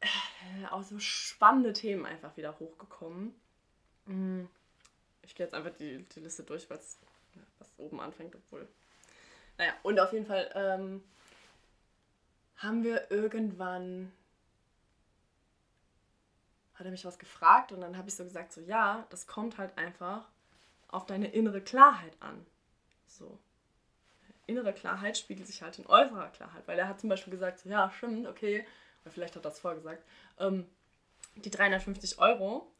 äh, 0.00 0.66
auch 0.70 0.82
so 0.82 0.98
spannende 0.98 1.72
Themen 1.72 2.06
einfach 2.06 2.36
wieder 2.36 2.58
hochgekommen. 2.58 3.34
Mm, 4.06 4.44
ich 5.22 5.34
gehe 5.34 5.46
jetzt 5.46 5.54
einfach 5.54 5.74
die, 5.76 6.02
die 6.14 6.20
Liste 6.20 6.42
durch, 6.42 6.68
was 6.70 6.98
oben 7.78 8.00
anfängt, 8.00 8.34
obwohl 8.34 8.68
naja, 9.58 9.72
und 9.82 10.00
auf 10.00 10.12
jeden 10.12 10.26
Fall 10.26 10.50
ähm, 10.54 11.02
haben 12.56 12.84
wir 12.84 13.10
irgendwann, 13.10 14.12
hat 16.74 16.86
er 16.86 16.90
mich 16.90 17.04
was 17.04 17.18
gefragt 17.18 17.72
und 17.72 17.80
dann 17.80 17.96
habe 17.96 18.08
ich 18.08 18.14
so 18.14 18.24
gesagt, 18.24 18.52
so 18.52 18.60
ja, 18.60 19.06
das 19.10 19.26
kommt 19.26 19.58
halt 19.58 19.76
einfach 19.78 20.28
auf 20.88 21.06
deine 21.06 21.28
innere 21.28 21.60
Klarheit 21.60 22.16
an. 22.20 22.46
So. 23.06 23.38
Innere 24.46 24.72
Klarheit 24.72 25.16
spiegelt 25.16 25.46
sich 25.46 25.62
halt 25.62 25.78
in 25.78 25.86
äußerer 25.86 26.28
Klarheit, 26.28 26.66
weil 26.66 26.78
er 26.78 26.88
hat 26.88 27.00
zum 27.00 27.08
Beispiel 27.08 27.32
gesagt, 27.32 27.58
so 27.60 27.68
ja, 27.68 27.90
stimmt, 27.90 28.26
okay, 28.26 28.66
oder 29.02 29.12
vielleicht 29.12 29.34
hat 29.34 29.44
er 29.44 29.50
das 29.50 29.60
vorgesagt, 29.60 30.04
ähm, 30.38 30.66
die 31.36 31.50
350 31.50 32.18
Euro, 32.18 32.70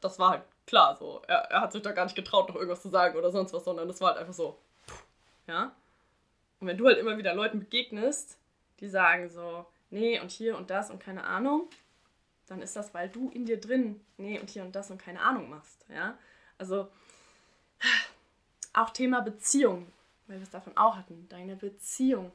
das 0.00 0.18
war 0.18 0.30
halt 0.30 0.42
klar 0.66 0.96
so. 0.96 1.22
Er, 1.26 1.38
er 1.50 1.60
hat 1.60 1.72
sich 1.72 1.82
da 1.82 1.92
gar 1.92 2.04
nicht 2.04 2.16
getraut, 2.16 2.48
noch 2.48 2.56
irgendwas 2.56 2.82
zu 2.82 2.88
sagen 2.88 3.16
oder 3.16 3.30
sonst 3.30 3.52
was, 3.52 3.64
sondern 3.64 3.88
das 3.88 4.00
war 4.00 4.10
halt 4.10 4.18
einfach 4.18 4.32
so. 4.32 4.58
Ja? 5.46 5.74
Und 6.60 6.66
wenn 6.66 6.78
du 6.78 6.86
halt 6.86 6.98
immer 6.98 7.18
wieder 7.18 7.34
Leuten 7.34 7.60
begegnest, 7.60 8.38
die 8.80 8.88
sagen 8.88 9.28
so, 9.28 9.66
nee 9.90 10.20
und 10.20 10.30
hier 10.30 10.56
und 10.56 10.70
das 10.70 10.90
und 10.90 11.02
keine 11.02 11.24
Ahnung, 11.24 11.68
dann 12.46 12.62
ist 12.62 12.76
das, 12.76 12.94
weil 12.94 13.08
du 13.08 13.30
in 13.30 13.44
dir 13.44 13.60
drin 13.60 14.00
nee 14.16 14.38
und 14.38 14.50
hier 14.50 14.62
und 14.62 14.74
das 14.74 14.90
und 14.90 14.98
keine 14.98 15.20
Ahnung 15.20 15.50
machst. 15.50 15.84
Ja? 15.88 16.18
Also 16.58 16.88
auch 18.72 18.90
Thema 18.90 19.20
Beziehung, 19.20 19.90
weil 20.26 20.38
wir 20.38 20.44
es 20.44 20.50
davon 20.50 20.76
auch 20.76 20.96
hatten, 20.96 21.26
deine 21.28 21.56
Beziehung. 21.56 22.32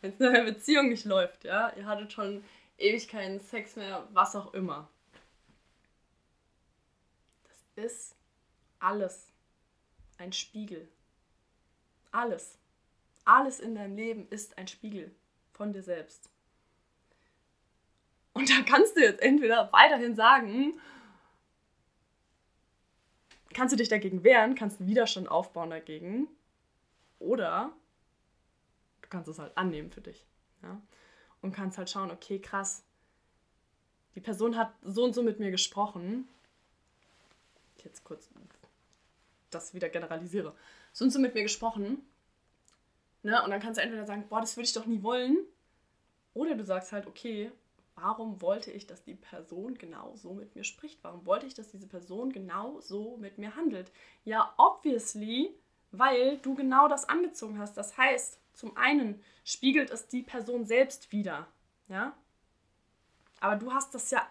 Wenn 0.00 0.12
es 0.12 0.20
in 0.20 0.32
deiner 0.32 0.44
Beziehung 0.44 0.88
nicht 0.88 1.04
läuft, 1.04 1.44
ja, 1.44 1.72
ihr 1.76 1.86
hattet 1.86 2.12
schon 2.12 2.44
ewig 2.78 3.08
keinen 3.08 3.40
Sex 3.40 3.76
mehr, 3.76 4.06
was 4.12 4.34
auch 4.36 4.52
immer 4.54 4.88
ist 7.76 8.14
alles 8.78 9.28
ein 10.18 10.32
Spiegel. 10.32 10.88
Alles. 12.10 12.58
Alles 13.24 13.60
in 13.60 13.74
deinem 13.74 13.96
Leben 13.96 14.26
ist 14.28 14.58
ein 14.58 14.68
Spiegel 14.68 15.14
von 15.52 15.72
dir 15.72 15.82
selbst. 15.82 16.30
Und 18.32 18.48
da 18.50 18.62
kannst 18.62 18.96
du 18.96 19.00
jetzt 19.00 19.20
entweder 19.20 19.72
weiterhin 19.72 20.16
sagen, 20.16 20.80
kannst 23.52 23.72
du 23.72 23.76
dich 23.76 23.88
dagegen 23.88 24.24
wehren, 24.24 24.54
kannst 24.54 24.80
einen 24.80 24.88
Widerstand 24.88 25.28
aufbauen 25.30 25.70
dagegen. 25.70 26.28
Oder 27.18 27.72
du 29.02 29.08
kannst 29.08 29.28
es 29.28 29.38
halt 29.38 29.56
annehmen 29.56 29.90
für 29.90 30.00
dich. 30.00 30.24
Ja? 30.62 30.80
Und 31.42 31.52
kannst 31.52 31.78
halt 31.78 31.90
schauen, 31.90 32.10
okay, 32.10 32.40
krass, 32.40 32.84
die 34.14 34.20
Person 34.20 34.56
hat 34.56 34.74
so 34.82 35.04
und 35.04 35.14
so 35.14 35.22
mit 35.22 35.38
mir 35.38 35.50
gesprochen. 35.50 36.28
Jetzt 37.82 38.04
kurz 38.04 38.28
das 39.50 39.74
wieder 39.74 39.88
generalisiere. 39.88 40.54
So 40.92 41.04
und 41.04 41.10
so 41.10 41.18
mit 41.18 41.34
mir 41.34 41.42
gesprochen. 41.42 41.98
Ne? 43.22 43.42
Und 43.42 43.50
dann 43.50 43.60
kannst 43.60 43.78
du 43.78 43.82
entweder 43.82 44.06
sagen, 44.06 44.26
boah, 44.28 44.40
das 44.40 44.56
würde 44.56 44.66
ich 44.66 44.72
doch 44.72 44.86
nie 44.86 45.02
wollen. 45.02 45.38
Oder 46.34 46.54
du 46.54 46.64
sagst 46.64 46.92
halt, 46.92 47.06
okay, 47.06 47.52
warum 47.94 48.40
wollte 48.40 48.70
ich, 48.70 48.86
dass 48.86 49.02
die 49.02 49.14
Person 49.14 49.76
genau 49.76 50.14
so 50.16 50.32
mit 50.32 50.54
mir 50.56 50.64
spricht? 50.64 51.02
Warum 51.02 51.26
wollte 51.26 51.46
ich, 51.46 51.54
dass 51.54 51.70
diese 51.70 51.86
Person 51.86 52.32
genau 52.32 52.80
so 52.80 53.16
mit 53.18 53.38
mir 53.38 53.54
handelt? 53.54 53.92
Ja, 54.24 54.52
obviously, 54.56 55.54
weil 55.90 56.38
du 56.38 56.54
genau 56.54 56.88
das 56.88 57.08
angezogen 57.08 57.58
hast. 57.58 57.76
Das 57.76 57.96
heißt, 57.96 58.38
zum 58.54 58.76
einen 58.76 59.22
spiegelt 59.44 59.90
es 59.90 60.08
die 60.08 60.22
Person 60.22 60.64
selbst 60.64 61.12
wieder, 61.12 61.46
ja? 61.88 62.16
Aber 63.40 63.56
du 63.56 63.72
hast 63.72 63.94
das 63.94 64.10
ja 64.10 64.26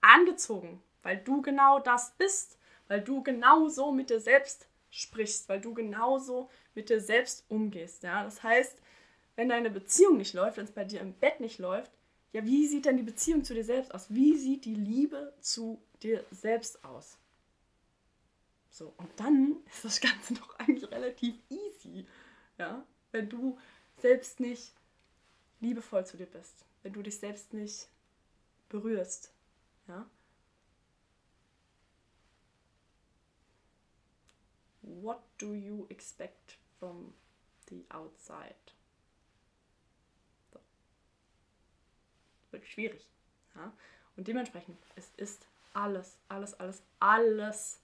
angezogen, 0.00 0.82
weil 1.02 1.18
du 1.18 1.42
genau 1.42 1.78
das 1.78 2.14
bist, 2.16 2.58
weil 2.88 3.00
du 3.00 3.22
genau 3.22 3.68
so 3.68 3.92
mit 3.92 4.10
dir 4.10 4.20
selbst 4.20 4.68
sprichst, 4.90 5.48
weil 5.48 5.60
du 5.60 5.74
genauso 5.74 6.50
mit 6.78 6.90
dir 6.90 7.00
selbst 7.00 7.44
umgehst, 7.48 8.04
ja? 8.04 8.22
Das 8.22 8.44
heißt, 8.44 8.80
wenn 9.34 9.48
deine 9.48 9.68
Beziehung 9.68 10.16
nicht 10.16 10.32
läuft, 10.32 10.58
wenn 10.58 10.64
es 10.64 10.70
bei 10.70 10.84
dir 10.84 11.00
im 11.00 11.12
Bett 11.12 11.40
nicht 11.40 11.58
läuft, 11.58 11.90
ja, 12.32 12.44
wie 12.44 12.68
sieht 12.68 12.84
denn 12.84 12.96
die 12.96 13.02
Beziehung 13.02 13.42
zu 13.42 13.52
dir 13.52 13.64
selbst 13.64 13.92
aus? 13.92 14.14
Wie 14.14 14.36
sieht 14.36 14.64
die 14.64 14.76
Liebe 14.76 15.34
zu 15.40 15.82
dir 16.02 16.24
selbst 16.30 16.84
aus? 16.84 17.18
So, 18.70 18.94
und 18.96 19.10
dann 19.16 19.56
ist 19.72 19.84
das 19.84 20.00
Ganze 20.00 20.34
doch 20.34 20.56
eigentlich 20.60 20.88
relativ 20.88 21.34
easy, 21.50 22.06
ja, 22.58 22.86
wenn 23.10 23.28
du 23.28 23.58
selbst 23.96 24.38
nicht 24.38 24.72
liebevoll 25.60 26.06
zu 26.06 26.16
dir 26.16 26.26
bist, 26.26 26.64
wenn 26.84 26.92
du 26.92 27.02
dich 27.02 27.18
selbst 27.18 27.52
nicht 27.52 27.88
berührst, 28.68 29.32
ja. 29.88 30.08
What 34.82 35.20
do 35.38 35.54
you 35.54 35.86
expect 35.88 36.58
from 36.78 37.12
the 37.68 37.84
outside? 37.90 38.54
wird 42.50 42.66
schwierig. 42.66 43.06
Ja? 43.54 43.72
Und 44.16 44.26
dementsprechend, 44.26 44.78
es 44.96 45.10
ist 45.16 45.46
alles, 45.74 46.16
alles, 46.28 46.54
alles, 46.54 46.82
alles 46.98 47.80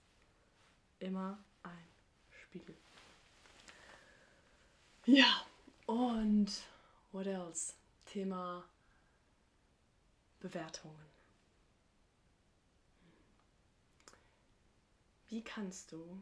immer 0.99 1.37
ein 1.63 1.87
Spiegel. 2.43 2.75
Ja, 5.05 5.45
und 5.85 6.51
what 7.11 7.27
else? 7.27 7.73
Thema 8.05 8.63
Bewertungen. 10.39 11.05
Wie 15.27 15.41
kannst 15.43 15.91
du, 15.91 16.21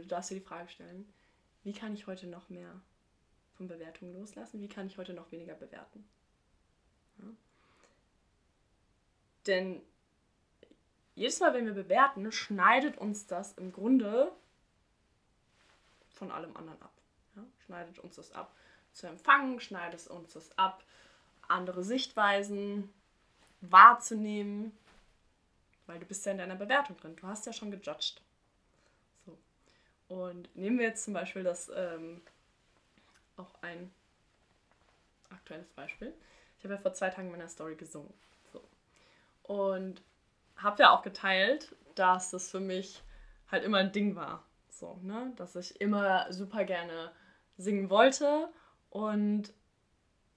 du 0.00 0.08
darfst 0.08 0.30
dir 0.30 0.36
die 0.36 0.40
Frage 0.40 0.68
stellen, 0.68 1.12
wie 1.62 1.72
kann 1.72 1.94
ich 1.94 2.06
heute 2.06 2.26
noch 2.26 2.48
mehr 2.48 2.80
von 3.56 3.68
Bewertungen 3.68 4.14
loslassen? 4.14 4.60
Wie 4.60 4.68
kann 4.68 4.86
ich 4.86 4.98
heute 4.98 5.12
noch 5.12 5.30
weniger 5.32 5.54
bewerten? 5.54 6.08
Ja. 7.18 7.24
Denn 9.46 9.82
jedes 11.14 11.40
Mal, 11.40 11.52
wenn 11.52 11.66
wir 11.66 11.74
bewerten, 11.74 12.32
schneidet 12.32 12.96
uns 12.96 13.26
das 13.26 13.52
im 13.52 13.72
Grunde 13.72 14.32
von 16.10 16.30
allem 16.30 16.56
anderen 16.56 16.80
ab. 16.80 16.92
Ja. 17.36 17.44
Schneidet 17.66 17.98
uns 17.98 18.16
das 18.16 18.32
ab 18.32 18.54
zu 18.92 19.06
empfangen, 19.06 19.60
schneidet 19.60 20.06
uns 20.08 20.32
das 20.32 20.56
ab, 20.58 20.82
andere 21.48 21.84
Sichtweisen 21.84 22.92
wahrzunehmen, 23.60 24.76
weil 25.86 25.98
du 25.98 26.06
bist 26.06 26.24
ja 26.24 26.32
in 26.32 26.38
deiner 26.38 26.56
Bewertung 26.56 26.96
drin. 26.96 27.16
Du 27.16 27.26
hast 27.26 27.46
ja 27.46 27.52
schon 27.52 27.70
gejudged. 27.70 28.20
Und 30.10 30.54
nehmen 30.56 30.80
wir 30.80 30.86
jetzt 30.86 31.04
zum 31.04 31.14
Beispiel 31.14 31.44
das 31.44 31.70
ähm, 31.72 32.20
auch 33.36 33.54
ein 33.62 33.92
aktuelles 35.30 35.70
Beispiel. 35.70 36.12
Ich 36.58 36.64
habe 36.64 36.74
ja 36.74 36.80
vor 36.80 36.92
zwei 36.94 37.10
Tagen 37.10 37.28
in 37.28 37.32
meiner 37.32 37.48
Story 37.48 37.76
gesungen. 37.76 38.12
So. 38.52 38.60
Und 39.44 40.02
habe 40.56 40.82
ja 40.82 40.90
auch 40.90 41.02
geteilt, 41.02 41.76
dass 41.94 42.32
das 42.32 42.50
für 42.50 42.58
mich 42.58 43.04
halt 43.52 43.62
immer 43.62 43.78
ein 43.78 43.92
Ding 43.92 44.16
war. 44.16 44.44
So, 44.68 44.98
ne? 45.02 45.32
Dass 45.36 45.54
ich 45.54 45.80
immer 45.80 46.32
super 46.32 46.64
gerne 46.64 47.12
singen 47.56 47.88
wollte 47.88 48.52
und 48.90 49.52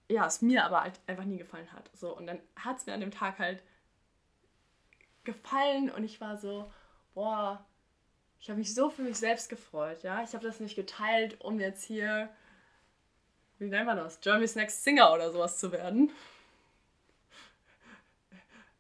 ja, 0.08 0.28
es 0.28 0.44
mir 0.44 0.66
aber 0.66 0.84
halt 0.84 1.00
einfach 1.08 1.26
nie 1.26 1.38
gefallen 1.38 1.72
hat. 1.72 1.90
So, 1.96 2.16
und 2.16 2.28
dann 2.28 2.40
hat 2.56 2.78
es 2.78 2.86
mir 2.86 2.94
an 2.94 3.00
dem 3.00 3.10
Tag 3.10 3.40
halt 3.40 3.64
gefallen 5.24 5.90
und 5.90 6.04
ich 6.04 6.22
war 6.22 6.38
so, 6.38 6.72
boah, 7.16 7.66
ich 8.44 8.50
habe 8.50 8.60
mich 8.60 8.76
so 8.76 8.90
für 8.90 9.02
mich 9.02 9.18
selbst 9.18 9.50
gefreut, 9.50 10.04
ja. 10.04 10.22
Ich 10.22 10.34
habe 10.34 10.46
das 10.46 10.60
nicht 10.60 10.76
geteilt, 10.76 11.40
um 11.40 11.60
jetzt 11.60 11.84
hier 11.84 12.30
wie 13.64 13.70
nennt 13.70 13.86
man 13.86 13.96
das? 13.96 14.20
Germany's 14.20 14.56
Next 14.56 14.84
Singer 14.84 15.14
oder 15.14 15.32
sowas 15.32 15.58
zu 15.58 15.72
werden. 15.72 16.12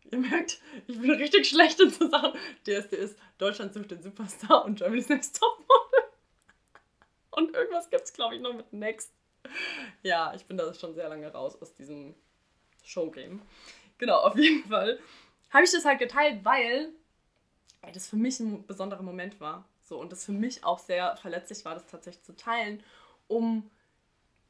Ihr 0.12 0.17
merkt, 0.17 0.60
ich 0.88 1.00
bin 1.00 1.12
richtig 1.12 1.48
schlecht 1.48 1.79
in 1.79 1.89
so 1.89 2.10
Sachen. 2.10 2.34
DSDS, 2.67 3.15
Deutschland 3.38 3.74
sucht 3.74 3.91
den 3.91 4.03
Superstar 4.03 4.65
und 4.65 4.77
Germany's 4.77 5.08
Next 5.08 5.39
Topmodel. 5.39 5.70
Und 7.32 7.55
irgendwas 7.55 7.89
gibt 7.89 8.03
es, 8.03 8.13
glaube 8.13 8.36
ich, 8.36 8.41
noch 8.41 8.53
mit 8.53 8.72
Next. 8.74 9.12
Ja, 10.03 10.34
ich 10.36 10.46
bin 10.46 10.55
da 10.55 10.72
schon 10.74 10.93
sehr 10.93 11.10
lange 11.10 11.32
raus 11.32 11.60
aus 11.60 11.74
diesem 11.74 12.13
Showgame. 12.84 13.39
Genau, 13.98 14.20
auf 14.20 14.38
jeden 14.38 14.70
Fall 14.70 15.00
habe 15.50 15.63
ich 15.63 15.72
das 15.72 15.84
halt 15.84 15.98
geteilt, 15.98 16.46
weil 16.46 16.93
das 17.92 18.08
für 18.08 18.16
mich 18.16 18.40
ein 18.40 18.66
besonderer 18.66 19.04
Moment 19.04 19.40
war. 19.40 19.66
So, 19.82 20.00
und 20.00 20.12
das 20.12 20.25
für 20.25 20.32
mich 20.32 20.63
auch 20.63 20.80
sehr 20.80 21.16
verletzlich 21.18 21.66
war, 21.66 21.74
das 21.74 21.86
tatsächlich 21.88 22.24
zu 22.24 22.36
teilen, 22.36 22.82
um 23.28 23.70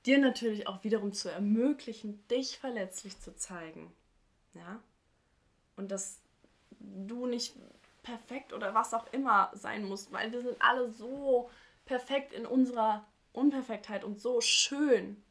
dir 0.06 0.20
natürlich 0.20 0.68
auch 0.68 0.84
wiederum 0.84 1.14
zu 1.14 1.30
ermöglichen, 1.30 2.26
dich 2.28 2.60
verletzlich 2.60 3.20
zu 3.20 3.36
zeigen. 3.36 3.92
Ja? 4.54 4.80
Und 5.76 5.92
dass 5.92 6.20
du 6.80 7.26
nicht 7.26 7.56
perfekt 8.04 8.54
oder 8.54 8.74
was 8.74 8.94
auch 8.94 9.12
immer 9.14 9.50
sein 9.54 9.86
musst, 9.86 10.12
weil 10.12 10.32
wir 10.32 10.42
sind 10.42 10.62
alle 10.62 10.92
so 10.92 11.50
perfekt 11.86 12.34
in 12.34 12.46
unserer 12.46 13.06
Unperfektheit 13.32 14.04
und 14.04 14.22
so 14.22 14.42
schön 14.42 15.24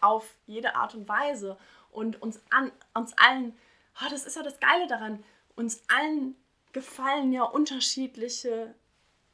auf 0.00 0.36
jede 0.46 0.74
Art 0.74 0.94
und 0.94 1.08
Weise 1.08 1.56
und 1.90 2.20
uns 2.20 2.40
an 2.50 2.70
uns 2.94 3.16
allen, 3.16 3.56
oh, 4.00 4.08
das 4.10 4.26
ist 4.26 4.36
ja 4.36 4.42
das 4.42 4.60
Geile 4.60 4.86
daran, 4.86 5.24
uns 5.54 5.82
allen 5.88 6.36
gefallen 6.76 7.32
ja 7.32 7.42
unterschiedliche 7.42 8.74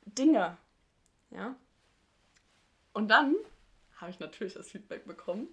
Dinge, 0.05 0.57
ja. 1.31 1.57
Und 2.93 3.09
dann 3.09 3.35
habe 3.97 4.13
ich 4.13 4.21
natürlich 4.21 4.55
das 4.55 4.71
Feedback 4.71 5.05
bekommen. 5.07 5.49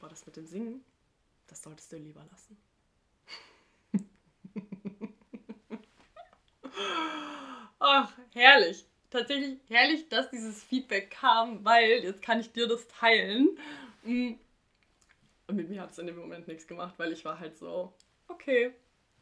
War 0.00 0.08
das 0.08 0.26
mit 0.26 0.34
dem 0.34 0.44
Singen? 0.44 0.84
Das 1.46 1.62
solltest 1.62 1.92
du 1.92 1.98
lieber 1.98 2.26
lassen. 2.32 2.60
Ach, 7.78 8.12
herrlich. 8.32 8.84
Tatsächlich 9.08 9.60
herrlich, 9.68 10.08
dass 10.08 10.30
dieses 10.30 10.64
Feedback 10.64 11.12
kam, 11.12 11.64
weil 11.64 12.02
jetzt 12.02 12.22
kann 12.22 12.40
ich 12.40 12.52
dir 12.52 12.66
das 12.66 12.88
teilen. 12.88 13.56
Mm. 14.02 14.32
Und 15.46 15.54
mit 15.54 15.68
mir 15.68 15.80
hat 15.82 15.92
es 15.92 15.98
in 15.98 16.08
dem 16.08 16.16
Moment 16.16 16.48
nichts 16.48 16.66
gemacht, 16.66 16.94
weil 16.96 17.12
ich 17.12 17.24
war 17.24 17.38
halt 17.38 17.56
so, 17.56 17.94
okay, 18.26 18.74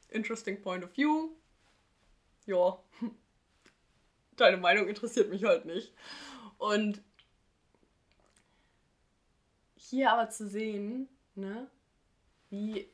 interesting 0.09 0.63
point 0.63 0.83
of 0.83 0.97
view. 0.97 1.37
Ja, 2.51 2.77
deine 4.37 4.57
Meinung 4.57 4.89
interessiert 4.89 5.31
mich 5.31 5.45
halt 5.45 5.67
nicht. 5.67 5.95
Und 6.59 7.01
hier 9.77 10.11
aber 10.11 10.31
zu 10.31 10.49
sehen, 10.49 11.09
ne, 11.37 11.71
wie 12.49 12.91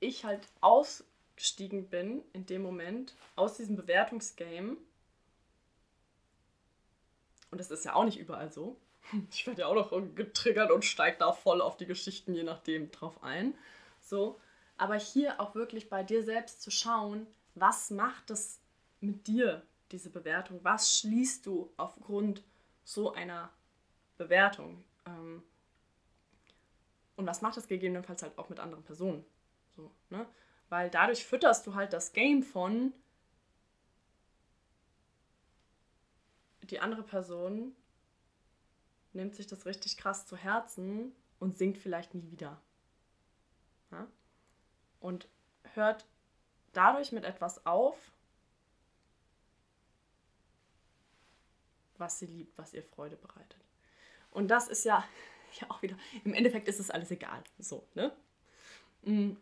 ich 0.00 0.24
halt 0.24 0.48
ausgestiegen 0.60 1.88
bin 1.88 2.24
in 2.32 2.46
dem 2.46 2.62
Moment 2.62 3.14
aus 3.36 3.56
diesem 3.58 3.76
Bewertungsgame. 3.76 4.76
Und 7.52 7.58
das 7.58 7.70
ist 7.70 7.84
ja 7.84 7.94
auch 7.94 8.04
nicht 8.04 8.18
überall 8.18 8.50
so. 8.50 8.76
Ich 9.30 9.46
werde 9.46 9.60
ja 9.60 9.66
auch 9.68 9.74
noch 9.74 9.90
getriggert 10.16 10.72
und 10.72 10.84
steige 10.84 11.18
da 11.18 11.32
voll 11.32 11.60
auf 11.60 11.76
die 11.76 11.86
Geschichten, 11.86 12.34
je 12.34 12.42
nachdem, 12.42 12.90
drauf 12.90 13.22
ein. 13.22 13.54
So. 14.00 14.40
Aber 14.76 14.96
hier 14.96 15.40
auch 15.40 15.54
wirklich 15.54 15.88
bei 15.88 16.02
dir 16.02 16.24
selbst 16.24 16.60
zu 16.62 16.72
schauen, 16.72 17.28
was 17.54 17.90
macht 17.90 18.30
das 18.30 18.59
mit 19.00 19.26
dir, 19.26 19.62
diese 19.92 20.10
Bewertung? 20.10 20.60
Was 20.62 20.98
schließt 20.98 21.46
du 21.46 21.72
aufgrund 21.76 22.44
so 22.84 23.12
einer 23.12 23.50
Bewertung? 24.18 24.84
Ähm, 25.06 25.42
Und 27.16 27.26
was 27.26 27.42
macht 27.42 27.56
das 27.56 27.68
gegebenenfalls 27.68 28.22
halt 28.22 28.38
auch 28.38 28.48
mit 28.48 28.60
anderen 28.60 28.84
Personen? 28.84 29.24
So, 29.76 29.90
ne? 30.10 30.26
Weil 30.68 30.88
dadurch 30.90 31.24
fütterst 31.24 31.66
du 31.66 31.74
halt 31.74 31.92
das 31.92 32.12
Game 32.12 32.42
von 32.42 32.92
die 36.70 36.80
andere 36.80 37.02
Person 37.02 37.74
nimmt 39.12 39.34
sich 39.34 39.46
das 39.46 39.66
richtig 39.66 39.96
krass 39.96 40.26
zu 40.26 40.36
Herzen 40.36 41.12
und 41.40 41.58
singt 41.58 41.78
vielleicht 41.78 42.14
nie 42.14 42.30
wieder. 42.30 42.60
Ja? 43.90 44.06
Und 45.00 45.28
hört 45.74 46.06
dadurch 46.72 47.10
mit 47.12 47.24
etwas 47.24 47.66
auf, 47.66 47.96
was 52.00 52.18
sie 52.18 52.26
liebt, 52.26 52.56
was 52.58 52.74
ihr 52.74 52.82
Freude 52.82 53.16
bereitet. 53.16 53.60
Und 54.30 54.48
das 54.48 54.68
ist 54.68 54.84
ja, 54.84 55.04
ja 55.60 55.70
auch 55.70 55.82
wieder, 55.82 55.96
im 56.24 56.34
Endeffekt 56.34 56.68
ist 56.68 56.80
es 56.80 56.90
alles 56.90 57.10
egal. 57.10 57.42
So, 57.58 57.86
ne? 57.94 58.12
Mm, 59.02 59.32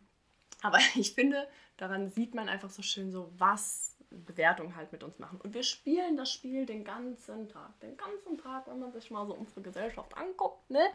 aber 0.61 0.79
ich 0.95 1.13
finde, 1.13 1.47
daran 1.77 2.09
sieht 2.09 2.35
man 2.35 2.49
einfach 2.49 2.69
so 2.69 2.81
schön 2.81 3.11
so, 3.11 3.31
was 3.37 3.95
Bewertungen 4.11 4.75
halt 4.75 4.91
mit 4.91 5.03
uns 5.03 5.19
machen. 5.19 5.39
Und 5.41 5.53
wir 5.53 5.63
spielen 5.63 6.17
das 6.17 6.31
Spiel 6.31 6.65
den 6.65 6.83
ganzen 6.83 7.47
Tag. 7.47 7.79
Den 7.79 7.95
ganzen 7.95 8.37
Tag, 8.37 8.67
wenn 8.67 8.79
man 8.79 8.91
sich 8.91 9.11
mal 9.11 9.25
so 9.27 9.35
unsere 9.35 9.61
Gesellschaft 9.61 10.15
anguckt, 10.17 10.69
ne? 10.69 10.89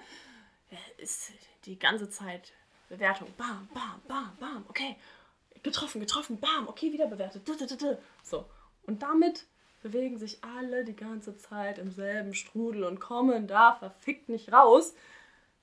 Ist 0.96 1.32
die 1.64 1.78
ganze 1.78 2.10
Zeit 2.10 2.52
Bewertung. 2.88 3.28
Bam, 3.36 3.68
bam, 3.72 4.02
bam, 4.08 4.36
bam. 4.40 4.64
Okay, 4.68 4.96
getroffen, 5.62 6.00
getroffen, 6.00 6.40
bam. 6.40 6.68
Okay, 6.68 6.92
wieder 6.92 7.06
bewertet. 7.06 7.48
So. 8.22 8.48
Und 8.86 9.02
damit 9.02 9.46
bewegen 9.84 10.16
sich 10.16 10.42
alle 10.42 10.82
die 10.82 10.96
ganze 10.96 11.36
Zeit 11.36 11.78
im 11.78 11.90
selben 11.90 12.32
Strudel 12.32 12.84
und 12.84 13.00
kommen 13.00 13.46
da 13.46 13.74
verfickt 13.74 14.30
nicht 14.30 14.50
raus, 14.50 14.94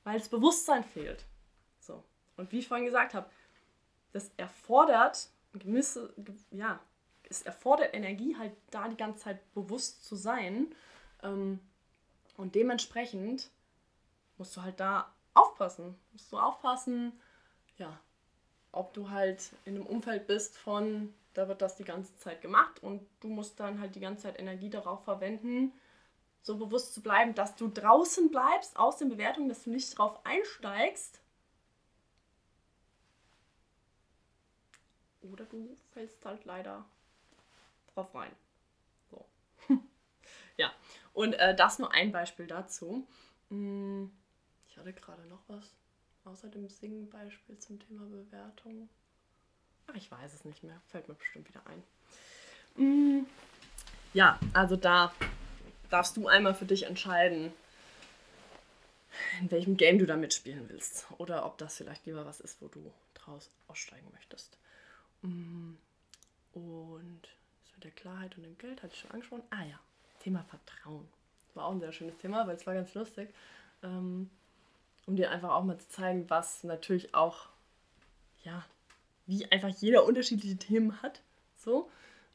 weil 0.03 0.19
das 0.19 0.29
Bewusstsein 0.29 0.83
fehlt. 0.83 1.25
So. 1.79 2.03
Und 2.37 2.51
wie 2.51 2.59
ich 2.59 2.67
vorhin 2.67 2.85
gesagt 2.85 3.15
habe, 3.15 3.27
das 4.13 4.29
erfordert 4.37 5.27
gewisse, 5.53 6.13
ja, 6.51 6.79
es 7.29 7.41
erfordert 7.41 7.95
Energie, 7.95 8.37
halt 8.37 8.53
da 8.69 8.87
die 8.89 8.95
ganze 8.95 9.23
Zeit 9.23 9.53
bewusst 9.55 10.05
zu 10.05 10.15
sein. 10.15 10.67
Ähm, 11.23 11.59
und 12.37 12.53
dementsprechend 12.53 13.49
musst 14.37 14.55
du 14.55 14.61
halt 14.61 14.79
da 14.79 15.11
aufpassen. 15.33 15.95
Musst 16.11 16.31
du 16.31 16.37
aufpassen, 16.37 17.19
ja, 17.77 17.99
ob 18.71 18.93
du 18.93 19.09
halt 19.09 19.51
in 19.65 19.75
einem 19.75 19.85
Umfeld 19.85 20.27
bist 20.27 20.57
von, 20.57 21.13
da 21.33 21.47
wird 21.47 21.61
das 21.61 21.75
die 21.75 21.83
ganze 21.83 22.15
Zeit 22.17 22.41
gemacht 22.41 22.81
und 22.81 23.05
du 23.19 23.27
musst 23.27 23.59
dann 23.59 23.79
halt 23.79 23.95
die 23.95 23.99
ganze 23.99 24.23
Zeit 24.23 24.39
Energie 24.39 24.69
darauf 24.69 25.03
verwenden, 25.03 25.73
so 26.41 26.57
bewusst 26.57 26.93
zu 26.93 27.01
bleiben, 27.01 27.35
dass 27.35 27.55
du 27.55 27.67
draußen 27.67 28.31
bleibst 28.31 28.77
aus 28.77 28.97
den 28.97 29.09
Bewertungen, 29.09 29.49
dass 29.49 29.63
du 29.63 29.69
nicht 29.69 29.97
drauf 29.97 30.25
einsteigst. 30.25 31.21
Oder 35.21 35.45
du 35.45 35.77
fällst 35.91 36.25
halt 36.25 36.45
leider 36.45 36.83
drauf 37.93 38.13
rein. 38.15 38.31
So. 39.11 39.25
ja, 40.57 40.73
und 41.13 41.33
äh, 41.33 41.55
das 41.55 41.77
nur 41.77 41.91
ein 41.91 42.11
Beispiel 42.11 42.47
dazu. 42.47 43.07
Hm, 43.49 44.11
ich 44.67 44.77
hatte 44.77 44.93
gerade 44.93 45.23
noch 45.27 45.43
was 45.47 45.75
außer 46.25 46.47
dem 46.49 46.69
Singen-Beispiel 46.69 47.57
zum 47.59 47.79
Thema 47.79 48.05
Bewertung. 48.05 48.89
Ach, 49.87 49.95
ich 49.95 50.11
weiß 50.11 50.33
es 50.33 50.45
nicht 50.45 50.63
mehr. 50.63 50.81
Fällt 50.87 51.07
mir 51.07 51.15
bestimmt 51.15 51.47
wieder 51.49 51.61
ein. 51.65 51.83
Hm, 52.75 53.25
ja, 54.13 54.39
also 54.53 54.75
da 54.75 55.13
darfst 55.89 56.17
du 56.17 56.27
einmal 56.27 56.53
für 56.53 56.65
dich 56.65 56.83
entscheiden, 56.83 57.51
in 59.39 59.51
welchem 59.51 59.77
Game 59.77 59.99
du 59.99 60.05
da 60.05 60.15
mitspielen 60.15 60.69
willst. 60.69 61.07
Oder 61.17 61.45
ob 61.45 61.57
das 61.57 61.77
vielleicht 61.77 62.05
lieber 62.05 62.25
was 62.25 62.39
ist, 62.39 62.61
wo 62.61 62.67
du 62.67 62.91
draus 63.13 63.49
aussteigen 63.67 64.07
möchtest. 64.13 64.57
Hm, 65.21 65.77
und 66.53 67.21
der 67.83 67.91
Klarheit 67.91 68.37
und 68.37 68.43
dem 68.43 68.57
Geld, 68.57 68.83
hatte 68.83 68.93
ich 68.93 68.99
schon 68.99 69.11
angesprochen. 69.11 69.43
Ah 69.49 69.63
ja, 69.63 69.79
Thema 70.19 70.43
Vertrauen. 70.43 71.07
Das 71.47 71.55
war 71.55 71.65
auch 71.65 71.71
ein 71.71 71.79
sehr 71.79 71.91
schönes 71.91 72.17
Thema, 72.17 72.47
weil 72.47 72.55
es 72.55 72.65
war 72.65 72.73
ganz 72.73 72.93
lustig. 72.93 73.29
Ähm, 73.83 74.29
um 75.05 75.15
dir 75.15 75.31
einfach 75.31 75.51
auch 75.51 75.63
mal 75.63 75.77
zu 75.77 75.89
zeigen, 75.89 76.29
was 76.29 76.63
natürlich 76.63 77.13
auch, 77.13 77.49
ja, 78.43 78.63
wie 79.25 79.49
einfach 79.51 79.69
jeder 79.69 80.05
unterschiedliche 80.05 80.57
Themen 80.57 81.01
hat. 81.01 81.21
So. 81.57 81.89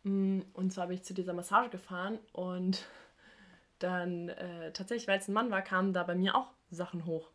Mm, 0.04 0.40
und 0.52 0.72
zwar 0.72 0.86
bin 0.86 0.96
ich 0.96 1.04
zu 1.04 1.14
dieser 1.14 1.32
Massage 1.32 1.70
gefahren 1.70 2.18
und 2.32 2.84
dann 3.78 4.28
äh, 4.30 4.72
tatsächlich, 4.72 5.08
weil 5.08 5.18
es 5.18 5.28
ein 5.28 5.34
Mann 5.34 5.50
war, 5.50 5.62
kamen 5.62 5.92
da 5.92 6.02
bei 6.02 6.14
mir 6.14 6.34
auch 6.34 6.50
Sachen 6.70 7.06
hoch. 7.06 7.28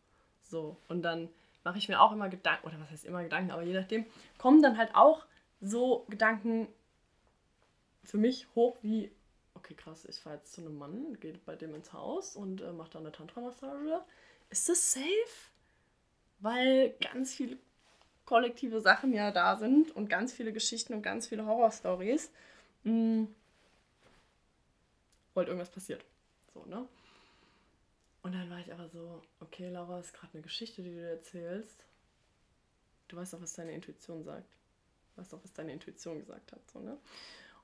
So. 0.44 0.78
Und 0.88 1.04
dann 1.04 1.30
mache 1.64 1.78
ich 1.78 1.88
mir 1.90 2.02
auch 2.02 2.12
immer 2.12 2.30
Gedanken, 2.30 2.68
oder 2.68 2.80
was 2.80 2.90
heißt 2.90 3.06
immer 3.06 3.24
Gedanken, 3.24 3.52
aber 3.52 3.64
je 3.64 3.74
nachdem, 3.74 4.06
kommen 4.38 4.62
dann 4.62 4.78
halt 4.78 4.96
auch 4.96 5.26
so 5.62 6.06
Gedanken, 6.10 6.68
für 8.04 8.18
mich 8.18 8.48
hoch 8.56 8.78
wie, 8.82 9.12
okay, 9.54 9.76
krass, 9.76 10.06
ich 10.06 10.18
fahre 10.18 10.38
jetzt 10.38 10.54
zu 10.54 10.62
einem 10.62 10.78
Mann, 10.78 11.20
gehe 11.20 11.38
bei 11.46 11.56
dem 11.56 11.76
ins 11.76 11.94
Haus 11.94 12.36
und 12.36 12.62
äh, 12.62 12.72
mache 12.74 12.90
da 12.92 13.00
eine 13.00 13.12
Tantra-Massage. 13.12 14.02
Ist 14.52 14.70
das 14.70 14.94
safe? 14.94 15.06
Weil 16.40 16.94
ganz 17.02 17.34
viele 17.34 17.58
kollektive 18.26 18.82
Sachen 18.82 19.14
ja 19.14 19.32
da 19.32 19.56
sind 19.56 19.92
und 19.92 20.10
ganz 20.10 20.34
viele 20.34 20.54
Geschichten 20.54 20.94
und 20.94 21.02
ganz 21.02 21.28
viele 21.28 21.46
Horror-Stories. 21.46 22.32
Hm, 22.84 23.34
wollte 25.34 25.52
irgendwas 25.52 25.70
passiert. 25.70 26.04
So, 26.54 26.66
ne? 26.66 26.88
Und 28.24 28.34
dann 28.34 28.50
war 28.50 28.60
ich 28.60 28.72
aber 28.72 28.88
so, 28.90 29.22
okay, 29.40 29.70
Laura, 29.70 30.00
ist 30.00 30.14
gerade 30.14 30.34
eine 30.34 30.44
Geschichte, 30.44 30.84
die 30.84 30.94
du 30.94 31.10
erzählst. 31.10 31.84
Du 33.08 33.18
weißt 33.18 33.34
doch, 33.34 33.42
was 33.42 33.54
deine 33.54 33.74
Intuition 33.74 34.24
sagt. 34.24 34.48
Du 35.16 35.22
weißt 35.22 35.34
doch, 35.34 35.44
was 35.44 35.54
deine 35.54 35.74
Intuition 35.74 36.20
gesagt 36.20 36.52
hat. 36.52 36.62
So, 36.72 36.80
ne? 36.80 36.98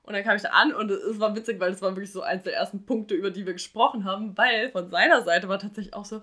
Und 0.02 0.14
dann 0.14 0.24
kam 0.24 0.36
ich 0.36 0.42
da 0.42 0.50
an 0.50 0.74
und 0.74 0.90
es 0.90 1.20
war 1.20 1.36
witzig, 1.36 1.60
weil 1.60 1.72
es 1.72 1.82
war 1.82 1.94
wirklich 1.94 2.12
so 2.12 2.22
eins 2.22 2.44
der 2.44 2.54
ersten 2.54 2.86
Punkte, 2.86 3.14
über 3.14 3.30
die 3.30 3.44
wir 3.44 3.52
gesprochen 3.52 4.04
haben, 4.04 4.36
weil 4.38 4.70
von 4.70 4.90
seiner 4.90 5.22
Seite 5.22 5.48
war 5.48 5.58
tatsächlich 5.58 5.94
auch 5.94 6.06
so, 6.06 6.22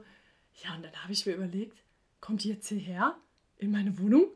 ja, 0.63 0.75
und 0.75 0.83
dann 0.83 1.03
habe 1.03 1.13
ich 1.13 1.25
mir 1.25 1.33
überlegt, 1.33 1.77
kommt 2.21 2.43
die 2.43 2.49
jetzt 2.49 2.67
hierher 2.67 3.17
in 3.57 3.71
meine 3.71 3.97
Wohnung 3.99 4.29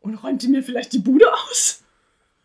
und 0.00 0.14
räumt 0.16 0.42
die 0.42 0.48
mir 0.48 0.62
vielleicht 0.62 0.92
die 0.92 0.98
Bude 0.98 1.32
aus? 1.32 1.82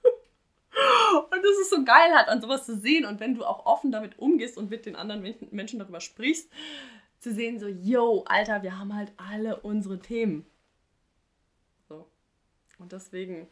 und 1.32 1.43
das 1.43 1.58
ist 1.62 1.69
so 1.69 1.84
geil, 1.84 2.15
halt 2.15 2.30
an 2.30 2.41
sowas 2.41 2.65
zu 2.65 2.78
sehen 2.78 3.06
und 3.06 3.19
wenn 3.19 3.36
du 3.36 3.45
auch 3.45 3.65
offen 3.65 3.91
damit 3.91 4.19
umgehst 4.19 4.58
und 4.58 4.69
mit 4.69 4.86
den 4.86 4.95
anderen 4.95 5.36
Menschen 5.52 5.80
darüber 5.80 6.00
sprichst, 6.00 6.50
zu 7.19 7.34
sehen 7.34 7.60
so, 7.60 7.67
yo, 7.67 8.24
Alter, 8.28 8.63
wir 8.63 8.78
haben 8.80 8.95
halt 8.95 9.12
alle 9.17 9.58
unsere 9.58 10.00
Themen. 10.00 10.45
So. 11.89 12.08
Und 12.78 12.93
deswegen 12.93 13.48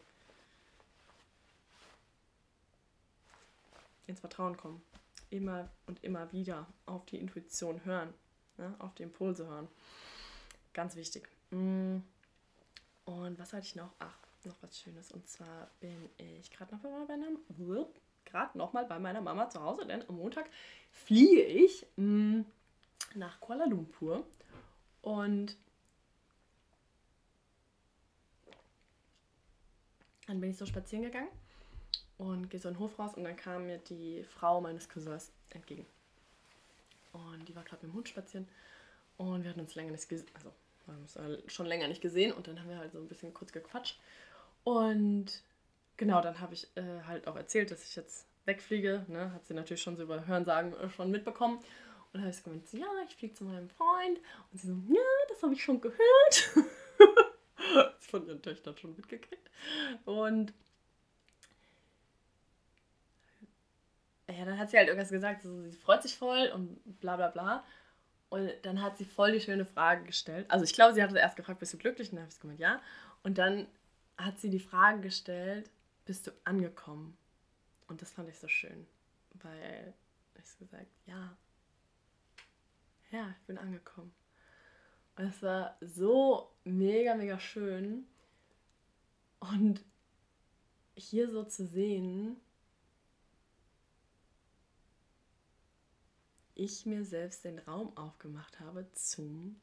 ins 4.08 4.22
Vertrauen 4.22 4.56
kommen. 4.56 4.82
Immer 5.30 5.70
und 5.86 6.02
immer 6.04 6.32
wieder 6.32 6.66
auf 6.86 7.06
die 7.06 7.18
Intuition 7.18 7.84
hören, 7.84 8.14
ne? 8.58 8.76
auf 8.80 8.94
die 8.96 9.04
Impulse 9.04 9.48
hören. 9.48 9.68
Ganz 10.74 10.96
wichtig. 10.96 11.28
Mm. 11.52 11.98
Und 13.06 13.40
was 13.40 13.54
hatte 13.54 13.66
ich 13.66 13.76
noch? 13.76 13.92
Ach, 14.00 14.18
noch 14.44 14.56
was 14.62 14.80
Schönes. 14.80 15.12
Und 15.12 15.28
zwar 15.28 15.70
bin 15.80 16.10
ich 16.18 16.52
gerade 16.52 16.76
noch 16.76 16.82
bei 16.82 16.90
meiner 16.90 17.28
gerade 18.26 18.58
noch 18.58 18.74
mal 18.74 18.86
bei 18.86 19.00
meiner 19.00 19.22
Mama 19.22 19.50
zu 19.50 19.62
Hause, 19.62 19.86
denn 19.86 20.08
am 20.08 20.18
Montag 20.18 20.50
fliege 20.92 21.44
ich 21.44 21.86
mm, 21.96 22.42
nach 23.16 23.40
Kuala 23.40 23.66
Lumpur 23.66 24.26
und 25.02 25.56
dann 30.28 30.42
bin 30.42 30.52
ich 30.52 30.58
so 30.58 30.66
spazieren 30.66 31.06
gegangen 31.06 31.30
und 32.18 32.50
gehe 32.50 32.60
so 32.60 32.68
in 32.68 32.76
den 32.76 32.80
Hof 32.80 33.00
raus 33.00 33.16
und 33.16 33.24
dann 33.24 33.38
kam 33.38 33.68
mir 33.68 33.78
die 33.78 34.24
Frau 34.24 34.60
meines 34.60 34.90
Cousins 34.90 35.32
entgegen. 35.52 35.86
Und 37.18 37.48
die 37.48 37.56
war 37.56 37.64
gerade 37.64 37.86
mit 37.86 37.94
dem 37.94 37.96
Hund 37.96 38.10
spazieren 38.10 38.48
und 39.18 39.44
wir 39.44 39.50
hatten 39.50 39.60
uns 39.60 39.76
länger 39.76 39.92
nicht 39.92 40.08
gesehen, 40.08 40.28
also 40.36 40.54
wir 40.86 40.94
haben 40.94 41.02
uns 41.02 41.52
schon 41.52 41.66
länger 41.66 41.88
nicht 41.88 42.02
gesehen 42.02 42.32
und 42.32 42.48
dann 42.48 42.60
haben 42.60 42.70
wir 42.70 42.78
halt 42.78 42.92
so 42.92 43.00
ein 43.00 43.08
bisschen 43.08 43.34
kurz 43.34 43.52
gequatscht. 43.52 44.00
Und 44.64 45.44
genau, 45.98 46.22
dann 46.22 46.40
habe 46.40 46.54
ich 46.54 46.68
äh, 46.76 47.02
halt 47.06 47.28
auch 47.28 47.36
erzählt, 47.36 47.72
dass 47.72 47.84
ich 47.84 47.96
jetzt 47.96 48.28
wegfliege. 48.46 49.06
Ne? 49.08 49.34
Hat 49.34 49.46
sie 49.46 49.54
natürlich 49.54 49.82
schon 49.82 49.98
so 49.98 50.04
über 50.04 50.26
Hörensagen 50.26 50.74
äh, 50.74 50.90
schon 50.90 51.12
mitbekommen. 51.12 51.58
Und 51.58 51.66
dann 52.14 52.22
habe 52.22 52.32
ich 52.32 52.44
gemeint, 52.44 52.72
ja, 52.72 52.88
ich 53.08 53.16
fliege 53.16 53.34
zu 53.34 53.44
meinem 53.44 53.70
Freund. 53.70 54.20
Und 54.52 54.62
sie 54.62 54.68
so, 54.68 54.74
ja, 54.88 55.02
das 55.30 55.44
habe 55.44 55.54
ich 55.54 55.64
schon 55.64 55.82
gehört. 55.82 56.54
von 58.00 58.26
ihren 58.26 58.42
Töchtern 58.42 58.78
schon 58.78 58.96
mitgekriegt. 58.96 59.50
Und 60.06 60.54
ja, 64.38 64.46
dann 64.46 64.60
hat 64.60 64.70
sie 64.70 64.78
halt 64.78 64.88
irgendwas 64.88 65.10
gesagt, 65.10 65.42
so, 65.42 65.64
sie 65.64 65.78
freut 65.78 66.04
sich 66.04 66.16
voll 66.16 66.52
und 66.54 67.00
bla 67.00 67.16
bla 67.16 67.30
bla. 67.30 67.64
Und 68.30 68.52
dann 68.64 68.82
hat 68.82 68.98
sie 68.98 69.06
voll 69.06 69.32
die 69.32 69.42
schöne 69.42 69.66
Frage 69.66 70.04
gestellt. 70.04 70.46
Also 70.50 70.64
ich 70.64 70.74
glaube, 70.74 70.94
sie 70.94 71.02
hatte 71.02 71.18
erst 71.18 71.38
gefragt, 71.38 71.60
bist 71.60 71.74
du 71.74 71.78
glücklich? 71.78 72.12
Und 72.12 72.18
dann 72.18 72.24
habe 72.24 72.34
ich 72.34 72.40
gemeint, 72.40 72.60
ja. 72.60 72.82
Und 73.24 73.38
dann 73.40 73.68
hat 74.18 74.40
sie 74.40 74.50
die 74.50 74.60
Frage 74.60 75.02
gestellt, 75.02 75.72
bist 76.06 76.28
du 76.28 76.32
angekommen? 76.44 77.18
Und 77.88 78.02
das 78.02 78.12
fand 78.12 78.30
ich 78.30 78.38
so 78.38 78.48
schön, 78.48 78.86
weil 79.36 79.94
ich 80.36 80.58
gesagt, 80.60 80.92
ja, 81.06 81.36
ja, 83.12 83.34
ich 83.40 83.46
bin 83.48 83.58
angekommen. 83.58 84.14
Und 85.16 85.26
es 85.26 85.42
war 85.42 85.78
so 85.82 86.52
mega, 86.64 87.16
mega 87.16 87.40
schön. 87.40 88.06
Und 89.40 89.84
hier 90.96 91.30
so 91.30 91.44
zu 91.44 91.66
sehen, 91.66 92.40
ich 96.58 96.86
mir 96.86 97.06
selbst 97.06 97.46
den 97.46 97.60
Raum 97.60 97.96
aufgemacht 97.96 98.60
habe 98.60 98.92
zum 98.94 99.60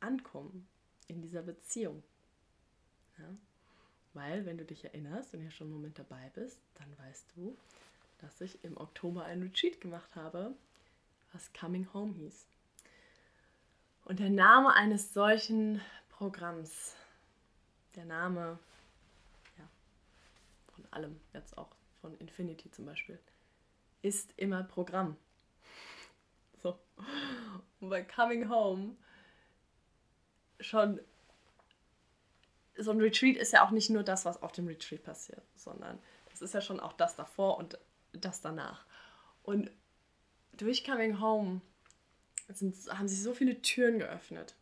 Ankommen 0.00 0.68
in 1.06 1.22
dieser 1.22 1.42
Beziehung. 1.42 2.02
Ja? 3.18 3.36
Weil, 4.14 4.44
wenn 4.46 4.58
du 4.58 4.64
dich 4.64 4.84
erinnerst 4.84 5.34
und 5.34 5.42
ja 5.42 5.50
schon 5.50 5.68
einen 5.68 5.76
Moment 5.76 5.98
dabei 5.98 6.30
bist, 6.34 6.58
dann 6.74 6.98
weißt 6.98 7.32
du, 7.36 7.56
dass 8.18 8.40
ich 8.40 8.64
im 8.64 8.76
Oktober 8.76 9.24
ein 9.24 9.42
Retreat 9.42 9.80
gemacht 9.80 10.16
habe, 10.16 10.54
was 11.32 11.52
Coming 11.52 11.92
Home 11.94 12.14
hieß. 12.14 12.46
Und 14.04 14.18
der 14.18 14.30
Name 14.30 14.74
eines 14.74 15.12
solchen 15.12 15.80
Programms, 16.08 16.96
der 17.94 18.06
Name 18.06 18.58
ja, 19.56 19.68
von 20.74 20.84
allem, 20.90 21.20
jetzt 21.32 21.56
auch 21.56 21.70
von 22.00 22.16
Infinity 22.18 22.70
zum 22.70 22.86
Beispiel, 22.86 23.18
ist 24.02 24.32
immer 24.36 24.64
Programm. 24.64 25.16
Und 27.80 27.90
bei 27.90 28.02
Coming 28.02 28.48
Home 28.48 28.96
schon 30.60 31.00
so 32.76 32.90
ein 32.92 33.00
Retreat 33.00 33.36
ist 33.36 33.52
ja 33.52 33.64
auch 33.64 33.70
nicht 33.70 33.90
nur 33.90 34.02
das, 34.02 34.24
was 34.24 34.42
auf 34.42 34.52
dem 34.52 34.66
Retreat 34.68 35.02
passiert, 35.02 35.42
sondern 35.56 35.98
das 36.30 36.42
ist 36.42 36.54
ja 36.54 36.60
schon 36.60 36.80
auch 36.80 36.92
das 36.92 37.16
davor 37.16 37.58
und 37.58 37.78
das 38.12 38.40
danach. 38.40 38.84
Und 39.42 39.70
durch 40.52 40.84
Coming 40.84 41.20
Home 41.20 41.60
sind, 42.48 42.74
haben 42.90 43.08
sich 43.08 43.22
so 43.22 43.34
viele 43.34 43.60
Türen 43.62 43.98
geöffnet. 43.98 44.54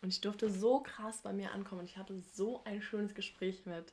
Und 0.00 0.10
ich 0.10 0.20
durfte 0.20 0.50
so 0.50 0.80
krass 0.80 1.22
bei 1.22 1.32
mir 1.32 1.52
ankommen. 1.52 1.80
Und 1.80 1.86
ich 1.86 1.96
hatte 1.96 2.18
so 2.34 2.62
ein 2.64 2.82
schönes 2.82 3.14
Gespräch 3.14 3.66
mit 3.66 3.92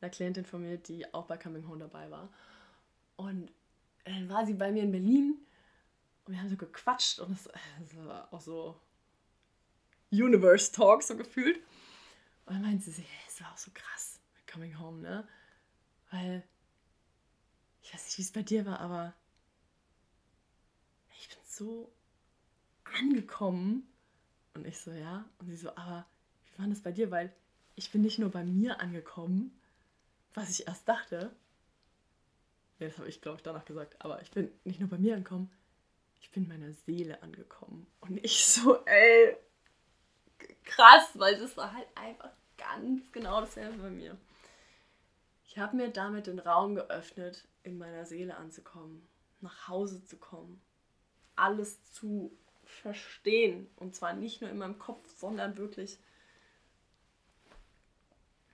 einer 0.00 0.10
Klientin 0.10 0.44
von 0.44 0.62
mir, 0.62 0.78
die 0.78 1.12
auch 1.12 1.26
bei 1.26 1.36
Coming 1.36 1.68
Home 1.68 1.78
dabei 1.78 2.10
war. 2.10 2.28
Und 3.16 3.50
dann 4.04 4.28
war 4.28 4.46
sie 4.46 4.54
bei 4.54 4.72
mir 4.72 4.82
in 4.82 4.92
Berlin 4.92 5.36
und 6.24 6.32
wir 6.32 6.40
haben 6.40 6.48
so 6.48 6.56
gequatscht 6.56 7.18
und 7.20 7.32
es 7.32 7.48
war 7.96 8.32
auch 8.32 8.40
so 8.40 8.80
Universe 10.10 10.72
Talk 10.72 11.02
so 11.02 11.16
gefühlt. 11.16 11.58
Und 12.46 12.54
dann 12.54 12.62
meinte 12.62 12.90
sie, 12.90 13.02
hey, 13.02 13.24
es 13.28 13.40
war 13.40 13.52
auch 13.52 13.58
so 13.58 13.70
krass 13.72 14.20
Coming 14.50 14.78
Home, 14.78 15.00
ne? 15.00 15.26
Weil, 16.10 16.42
ich 17.82 17.92
weiß 17.92 18.04
nicht, 18.04 18.18
wie 18.18 18.22
es 18.22 18.32
bei 18.32 18.42
dir 18.42 18.64
war, 18.66 18.80
aber 18.80 19.14
ich 21.18 21.28
bin 21.28 21.38
so 21.44 21.92
angekommen. 22.84 23.88
Und 24.54 24.66
ich 24.66 24.78
so, 24.78 24.92
ja. 24.92 25.24
Und 25.38 25.48
sie 25.48 25.56
so, 25.56 25.70
aber 25.70 26.06
wie 26.44 26.58
war 26.58 26.68
das 26.68 26.80
bei 26.80 26.92
dir? 26.92 27.10
Weil 27.10 27.34
ich 27.74 27.90
bin 27.90 28.02
nicht 28.02 28.18
nur 28.18 28.30
bei 28.30 28.44
mir 28.44 28.80
angekommen, 28.80 29.58
was 30.34 30.50
ich 30.50 30.68
erst 30.68 30.88
dachte. 30.88 31.34
Ja, 32.78 32.88
das 32.88 32.98
habe 32.98 33.08
ich, 33.08 33.20
glaube 33.20 33.38
ich, 33.38 33.42
danach 33.42 33.64
gesagt. 33.64 34.00
Aber 34.00 34.22
ich 34.22 34.30
bin 34.30 34.50
nicht 34.64 34.78
nur 34.78 34.88
bei 34.88 34.98
mir 34.98 35.14
angekommen, 35.14 35.50
ich 36.24 36.30
bin 36.30 36.48
meiner 36.48 36.72
Seele 36.72 37.22
angekommen. 37.22 37.86
Und 38.00 38.16
ich 38.24 38.46
so, 38.46 38.82
ey, 38.86 39.36
krass, 40.64 41.10
weil 41.14 41.38
das 41.38 41.54
war 41.58 41.74
halt 41.74 41.86
einfach 41.94 42.30
ganz 42.56 43.12
genau 43.12 43.40
dasselbe 43.40 43.76
bei 43.76 43.90
mir. 43.90 44.16
Ich 45.44 45.58
habe 45.58 45.76
mir 45.76 45.90
damit 45.90 46.26
den 46.26 46.38
Raum 46.38 46.76
geöffnet, 46.76 47.46
in 47.62 47.76
meiner 47.76 48.06
Seele 48.06 48.36
anzukommen, 48.38 49.06
nach 49.42 49.68
Hause 49.68 50.02
zu 50.06 50.16
kommen, 50.16 50.62
alles 51.36 51.92
zu 51.92 52.34
verstehen. 52.64 53.70
Und 53.76 53.94
zwar 53.94 54.14
nicht 54.14 54.40
nur 54.40 54.48
in 54.48 54.56
meinem 54.56 54.78
Kopf, 54.78 55.06
sondern 55.18 55.58
wirklich 55.58 55.98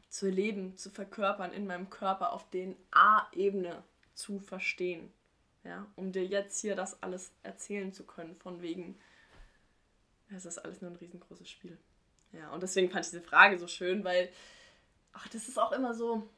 zu 0.08 0.28
leben, 0.28 0.76
zu 0.76 0.90
verkörpern, 0.90 1.52
in 1.52 1.68
meinem 1.68 1.88
Körper 1.88 2.32
auf 2.32 2.50
den 2.50 2.76
A-Ebene 2.90 3.84
zu 4.14 4.40
verstehen. 4.40 5.12
Ja, 5.64 5.86
um 5.96 6.12
dir 6.12 6.24
jetzt 6.24 6.60
hier 6.60 6.74
das 6.74 7.02
alles 7.02 7.32
erzählen 7.42 7.92
zu 7.92 8.04
können, 8.04 8.36
von 8.36 8.62
wegen, 8.62 8.98
es 10.30 10.46
ist 10.46 10.58
alles 10.58 10.80
nur 10.80 10.90
ein 10.90 10.96
riesengroßes 10.96 11.48
Spiel. 11.48 11.76
Ja, 12.32 12.50
und 12.50 12.62
deswegen 12.62 12.90
fand 12.90 13.04
ich 13.04 13.10
diese 13.10 13.22
Frage 13.22 13.58
so 13.58 13.66
schön, 13.66 14.04
weil, 14.04 14.32
ach, 15.12 15.28
das 15.28 15.48
ist 15.48 15.58
auch 15.58 15.72
immer 15.72 15.94
so. 15.94 16.28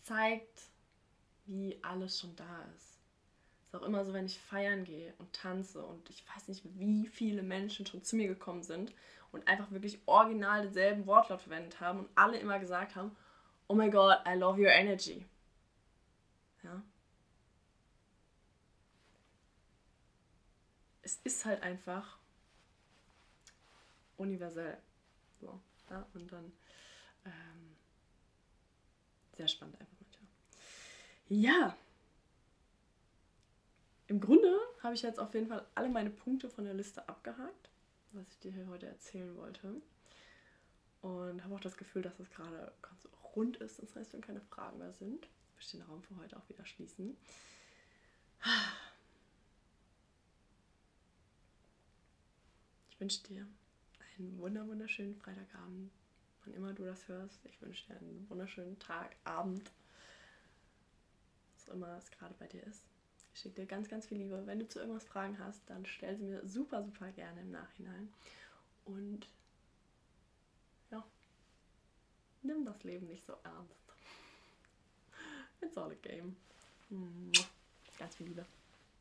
Es 0.00 0.08
zeigt, 0.08 0.68
wie 1.46 1.78
alles 1.82 2.20
schon 2.20 2.36
da 2.36 2.62
ist. 2.76 3.00
Es 3.62 3.68
ist 3.68 3.82
auch 3.82 3.86
immer 3.86 4.04
so, 4.04 4.12
wenn 4.12 4.26
ich 4.26 4.38
feiern 4.38 4.84
gehe 4.84 5.14
und 5.18 5.32
tanze 5.32 5.84
und 5.84 6.08
ich 6.10 6.24
weiß 6.34 6.48
nicht, 6.48 6.62
wie 6.78 7.08
viele 7.08 7.42
Menschen 7.42 7.86
schon 7.86 8.04
zu 8.04 8.14
mir 8.14 8.28
gekommen 8.28 8.62
sind 8.62 8.92
und 9.32 9.48
einfach 9.48 9.70
wirklich 9.72 9.98
original 10.06 10.62
denselben 10.62 11.06
Wortlaut 11.06 11.40
verwendet 11.40 11.80
haben 11.80 12.00
und 12.00 12.08
alle 12.14 12.38
immer 12.38 12.60
gesagt 12.60 12.94
haben, 12.94 13.16
oh 13.68 13.74
my 13.74 13.90
god, 13.90 14.18
I 14.26 14.34
love 14.34 14.58
your 14.58 14.70
energy. 14.70 15.24
Ja. 16.62 16.82
es 21.04 21.20
ist 21.22 21.44
halt 21.44 21.62
einfach 21.62 22.18
universell. 24.16 24.78
So, 25.40 25.60
ja, 25.90 26.06
und 26.14 26.32
dann 26.32 26.52
ähm, 27.26 27.76
sehr 29.36 29.48
spannend 29.48 29.80
einfach 29.80 29.96
manchmal. 30.00 30.28
Ja. 31.28 31.76
Im 34.06 34.20
Grunde 34.20 34.58
habe 34.82 34.94
ich 34.94 35.02
jetzt 35.02 35.18
auf 35.18 35.34
jeden 35.34 35.48
Fall 35.48 35.64
alle 35.74 35.88
meine 35.88 36.10
Punkte 36.10 36.48
von 36.48 36.64
der 36.64 36.74
Liste 36.74 37.06
abgehakt, 37.08 37.70
was 38.12 38.26
ich 38.30 38.38
dir 38.40 38.52
hier 38.52 38.66
heute 38.68 38.86
erzählen 38.86 39.36
wollte. 39.36 39.80
Und 41.02 41.44
habe 41.44 41.54
auch 41.54 41.60
das 41.60 41.76
Gefühl, 41.76 42.02
dass 42.02 42.18
es 42.18 42.30
gerade 42.30 42.72
ganz 42.80 43.04
rund 43.34 43.56
ist. 43.58 43.82
Das 43.82 43.94
heißt, 43.96 44.12
wenn 44.12 44.20
keine 44.20 44.40
Fragen 44.40 44.78
mehr 44.78 44.92
sind, 44.92 45.28
möchte 45.54 45.76
ich 45.76 45.82
den 45.82 45.82
Raum 45.82 46.02
für 46.02 46.16
heute 46.16 46.36
auch 46.36 46.48
wieder 46.48 46.64
schließen. 46.64 47.16
Ich 52.90 53.00
wünsche 53.00 53.22
dir 53.24 53.46
einen 54.18 54.38
wunderschönen 54.38 55.16
Freitagabend, 55.16 55.90
wann 56.44 56.54
immer 56.54 56.72
du 56.72 56.84
das 56.84 57.08
hörst. 57.08 57.44
Ich 57.44 57.60
wünsche 57.60 57.86
dir 57.86 57.98
einen 57.98 58.26
wunderschönen 58.28 58.78
Tag, 58.78 59.16
Abend, 59.24 59.70
was 61.56 61.74
immer 61.74 61.96
es 61.98 62.10
gerade 62.10 62.34
bei 62.38 62.46
dir 62.46 62.62
ist. 62.64 62.84
Ich 63.34 63.40
schicke 63.40 63.62
dir 63.62 63.66
ganz, 63.66 63.88
ganz 63.88 64.06
viel 64.06 64.18
Liebe. 64.18 64.46
Wenn 64.46 64.60
du 64.60 64.68
zu 64.68 64.78
irgendwas 64.78 65.04
Fragen 65.04 65.38
hast, 65.38 65.60
dann 65.66 65.84
stell 65.86 66.16
sie 66.16 66.24
mir 66.24 66.46
super, 66.46 66.84
super 66.84 67.10
gerne 67.10 67.40
im 67.40 67.50
Nachhinein. 67.50 68.12
Und 68.84 69.26
nimm 72.44 72.64
das 72.64 72.82
Leben 72.84 73.06
nicht 73.06 73.24
so 73.26 73.34
ernst. 73.42 73.74
It's 75.60 75.76
all 75.76 75.90
a 75.90 75.94
game. 75.94 76.36
Ganz 77.98 78.14
viel 78.16 78.28
Liebe. 78.28 78.44